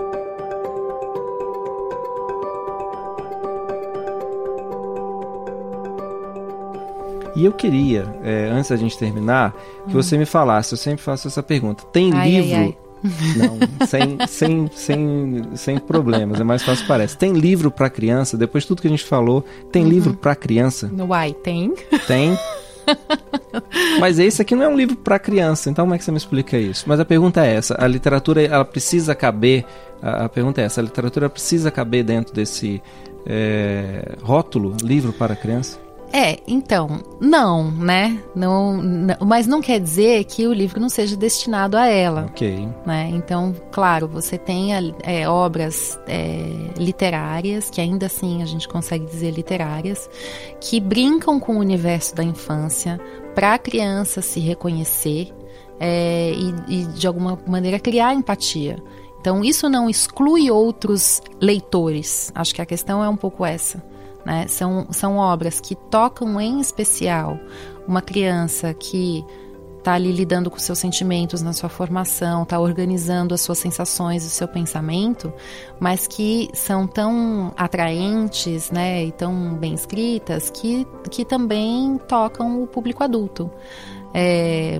E 7.35 7.45
eu 7.45 7.51
queria, 7.51 8.05
é, 8.23 8.49
antes 8.51 8.69
da 8.69 8.75
gente 8.75 8.97
terminar, 8.97 9.53
que 9.87 9.89
hum. 9.89 10.01
você 10.01 10.17
me 10.17 10.25
falasse, 10.25 10.73
eu 10.73 10.77
sempre 10.77 11.01
faço 11.01 11.27
essa 11.27 11.41
pergunta. 11.41 11.83
Tem 11.85 12.13
ai, 12.13 12.29
livro 12.29 12.55
ai, 12.55 12.63
ai. 12.63 12.77
Não, 13.35 13.85
sem, 13.85 14.17
sem, 14.27 14.69
sem, 14.73 15.43
sem 15.55 15.77
problemas, 15.77 16.39
é 16.39 16.43
mais 16.43 16.63
fácil 16.63 16.87
parece. 16.87 17.17
Tem 17.17 17.33
livro 17.33 17.69
para 17.69 17.89
criança, 17.89 18.37
depois 18.37 18.63
de 18.63 18.69
tudo 18.69 18.81
que 18.81 18.87
a 18.87 18.91
gente 18.91 19.03
falou, 19.03 19.43
tem 19.71 19.83
uhum. 19.83 19.89
livro 19.89 20.13
para 20.13 20.35
criança? 20.35 20.89
Uai, 20.97 21.33
tem. 21.33 21.73
Tem. 22.07 22.37
Mas 23.99 24.19
esse 24.19 24.41
aqui 24.41 24.55
não 24.55 24.63
é 24.63 24.67
um 24.67 24.75
livro 24.75 24.95
para 24.95 25.19
criança, 25.19 25.69
então 25.69 25.85
como 25.85 25.95
é 25.95 25.97
que 25.97 26.03
você 26.03 26.11
me 26.11 26.17
explica 26.17 26.57
isso? 26.57 26.85
Mas 26.87 26.99
a 26.99 27.05
pergunta 27.05 27.45
é 27.45 27.55
essa: 27.55 27.75
a 27.79 27.87
literatura 27.87 28.41
ela 28.41 28.65
precisa 28.65 29.15
caber? 29.15 29.65
A, 30.01 30.27
pergunta 30.27 30.61
é 30.61 30.65
essa: 30.65 30.81
a 30.81 30.83
literatura 30.83 31.29
precisa 31.29 31.71
caber 31.71 32.03
dentro 32.03 32.33
desse 32.33 32.81
é, 33.25 34.15
rótulo 34.21 34.75
livro 34.81 35.13
para 35.13 35.35
criança? 35.35 35.79
É, 36.15 36.37
então, 36.47 37.01
não, 37.19 37.71
né? 37.71 38.21
Não, 38.35 38.77
não, 38.77 39.17
mas 39.25 39.47
não 39.47 39.63
quer 39.63 39.79
dizer 39.79 40.23
que 40.25 40.45
o 40.45 40.53
livro 40.53 40.79
não 40.79 40.87
seja 40.87 41.17
destinado 41.17 41.75
a 41.75 41.87
ela. 41.87 42.27
Ok. 42.29 42.69
Né? 42.85 43.09
Então, 43.11 43.55
claro, 43.71 44.07
você 44.07 44.37
tem 44.37 44.69
é, 45.01 45.27
obras 45.27 45.99
é, 46.05 46.69
literárias, 46.77 47.71
que 47.71 47.81
ainda 47.81 48.05
assim 48.05 48.43
a 48.43 48.45
gente 48.45 48.67
consegue 48.67 49.07
dizer 49.07 49.31
literárias, 49.31 50.07
que 50.61 50.79
brincam 50.79 51.39
com 51.39 51.55
o 51.55 51.59
universo 51.59 52.15
da 52.15 52.23
infância 52.23 53.01
para 53.33 53.55
a 53.55 53.57
criança 53.57 54.21
se 54.21 54.39
reconhecer 54.39 55.33
é, 55.79 56.31
e, 56.31 56.81
e, 56.81 56.85
de 56.85 57.07
alguma 57.07 57.39
maneira, 57.47 57.79
criar 57.79 58.13
empatia. 58.13 58.77
Então, 59.19 59.43
isso 59.43 59.67
não 59.67 59.89
exclui 59.89 60.51
outros 60.51 61.23
leitores. 61.41 62.31
Acho 62.35 62.53
que 62.53 62.61
a 62.61 62.65
questão 62.67 63.03
é 63.03 63.09
um 63.09 63.17
pouco 63.17 63.43
essa. 63.43 63.81
Né? 64.25 64.47
São, 64.47 64.87
são 64.91 65.17
obras 65.17 65.59
que 65.59 65.75
tocam 65.75 66.39
em 66.39 66.59
especial 66.59 67.37
uma 67.87 68.01
criança 68.01 68.73
que 68.73 69.25
está 69.83 69.93
ali 69.93 70.13
lidando 70.13 70.49
com 70.49 70.57
seus 70.57 70.79
sentimentos 70.79 71.41
na 71.41 71.51
sua 71.51 71.67
formação, 71.67 72.43
está 72.43 72.57
organizando 72.57 73.33
as 73.33 73.41
suas 73.41 73.57
sensações, 73.57 74.25
o 74.25 74.29
seu 74.29 74.47
pensamento, 74.47 75.31
mas 75.77 76.07
que 76.07 76.49
são 76.53 76.87
tão 76.87 77.53
atraentes, 77.57 78.71
né, 78.71 79.05
e 79.05 79.11
tão 79.11 79.55
bem 79.55 79.73
escritas 79.73 80.49
que, 80.49 80.87
que 81.11 81.25
também 81.25 81.99
tocam 82.07 82.63
o 82.63 82.67
público 82.67 83.03
adulto. 83.03 83.51
É, 84.13 84.79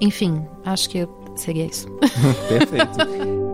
enfim, 0.00 0.46
acho 0.64 0.88
que 0.88 1.08
seria 1.34 1.66
isso. 1.66 1.88
Perfeito. 2.48 3.42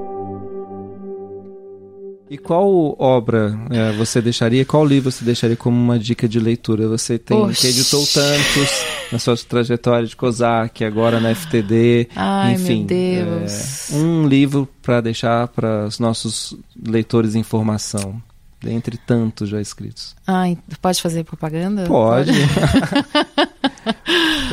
E 2.30 2.36
qual 2.36 2.94
obra 2.98 3.58
é, 3.70 3.92
você 3.92 4.20
deixaria, 4.20 4.64
qual 4.64 4.84
livro 4.84 5.10
você 5.10 5.24
deixaria 5.24 5.56
como 5.56 5.76
uma 5.76 5.98
dica 5.98 6.28
de 6.28 6.38
leitura? 6.38 6.86
Você 6.88 7.18
tem 7.18 7.36
Oxi. 7.36 7.60
que 7.60 7.66
editou 7.68 8.04
tantos 8.06 8.84
na 9.10 9.18
sua 9.18 9.36
trajetória 9.36 10.06
de 10.06 10.14
COSAC, 10.14 10.84
agora 10.84 11.20
na 11.20 11.34
FTD, 11.34 12.08
Ai, 12.14 12.54
enfim. 12.54 12.78
Meu 12.78 12.86
Deus. 12.86 13.90
É, 13.90 13.96
um 13.96 14.26
livro 14.28 14.68
para 14.82 15.00
deixar 15.00 15.48
para 15.48 15.86
os 15.86 15.98
nossos 15.98 16.54
leitores 16.86 17.34
informação, 17.34 18.20
dentre 18.60 18.98
tantos 18.98 19.48
já 19.48 19.60
escritos. 19.60 20.14
Ai, 20.26 20.58
pode 20.82 21.00
fazer 21.00 21.24
propaganda? 21.24 21.84
Pode. 21.84 22.32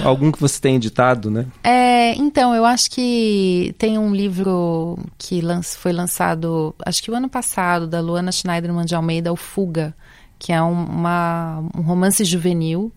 Algum 0.06 0.32
que 0.32 0.40
você 0.40 0.62
tenha 0.62 0.76
editado, 0.76 1.32
né? 1.32 1.48
É, 1.64 2.14
então, 2.16 2.54
eu 2.54 2.64
acho 2.64 2.92
que 2.92 3.74
tem 3.78 3.98
um 3.98 4.14
livro 4.14 5.00
que 5.18 5.42
foi 5.78 5.92
lançado, 5.92 6.76
acho 6.86 7.02
que 7.02 7.10
o 7.10 7.16
ano 7.16 7.28
passado, 7.28 7.88
da 7.88 8.00
Luana 8.00 8.32
Schneiderman 8.32 8.86
de 8.86 8.94
Almeida, 8.94 9.34
O 9.34 9.36
Fuga, 9.36 9.96
que 10.38 10.54
é 10.54 10.62
um, 10.62 10.86
uma, 10.86 11.64
um 11.76 11.82
romance 11.82 12.24
juvenil 12.24 12.92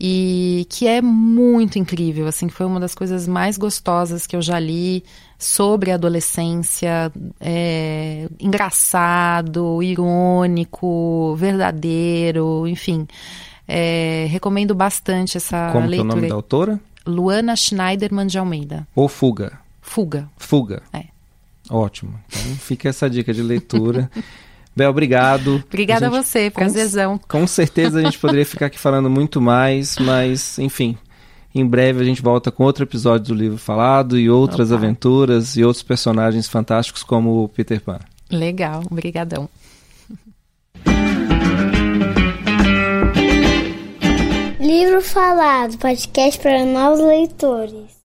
e 0.00 0.66
que 0.70 0.88
é 0.88 1.00
muito 1.02 1.78
incrível, 1.78 2.26
assim, 2.26 2.48
foi 2.48 2.64
uma 2.64 2.80
das 2.80 2.94
coisas 2.94 3.28
mais 3.28 3.58
gostosas 3.58 4.26
que 4.26 4.34
eu 4.34 4.40
já 4.40 4.58
li 4.58 5.04
sobre 5.38 5.92
adolescência, 5.92 7.12
é, 7.38 8.26
engraçado, 8.40 9.82
irônico, 9.82 11.34
verdadeiro, 11.36 12.66
enfim. 12.66 13.06
É, 13.72 14.26
recomendo 14.28 14.74
bastante 14.74 15.36
essa 15.36 15.70
Como 15.70 15.86
leitura. 15.86 16.08
Como 16.08 16.10
é 16.10 16.14
o 16.14 16.16
nome 16.16 16.28
da 16.28 16.34
autora? 16.34 16.80
Luana 17.06 17.54
Schneiderman 17.54 18.26
de 18.26 18.36
Almeida. 18.36 18.86
Ou 18.96 19.08
Fuga? 19.08 19.60
Fuga. 19.80 20.28
Fuga. 20.36 20.82
É. 20.92 21.04
Ótimo. 21.70 22.18
Então 22.28 22.56
fica 22.56 22.88
essa 22.88 23.08
dica 23.08 23.32
de 23.32 23.42
leitura. 23.42 24.10
Bel, 24.74 24.90
obrigado. 24.90 25.62
Obrigada 25.68 26.06
a, 26.06 26.10
gente, 26.10 26.18
a 26.18 26.22
você, 26.22 26.50
prazerzão. 26.50 27.16
Com, 27.18 27.40
com 27.40 27.46
certeza 27.46 28.00
a 28.00 28.02
gente 28.02 28.18
poderia 28.18 28.44
ficar 28.44 28.66
aqui 28.66 28.78
falando 28.78 29.08
muito 29.08 29.40
mais, 29.40 29.96
mas 29.98 30.58
enfim, 30.58 30.98
em 31.54 31.64
breve 31.64 32.00
a 32.00 32.04
gente 32.04 32.22
volta 32.22 32.50
com 32.50 32.64
outro 32.64 32.82
episódio 32.84 33.34
do 33.34 33.40
livro 33.40 33.58
falado 33.58 34.18
e 34.18 34.28
outras 34.28 34.72
Opa. 34.72 34.80
aventuras 34.80 35.56
e 35.56 35.62
outros 35.62 35.82
personagens 35.84 36.48
fantásticos 36.48 37.04
como 37.04 37.44
o 37.44 37.48
Peter 37.48 37.80
Pan. 37.80 38.00
Legal, 38.30 38.82
obrigadão. 38.90 39.48
Livro 44.70 45.02
Falado, 45.02 45.76
podcast 45.78 46.40
para 46.40 46.64
novos 46.64 47.00
leitores. 47.00 47.99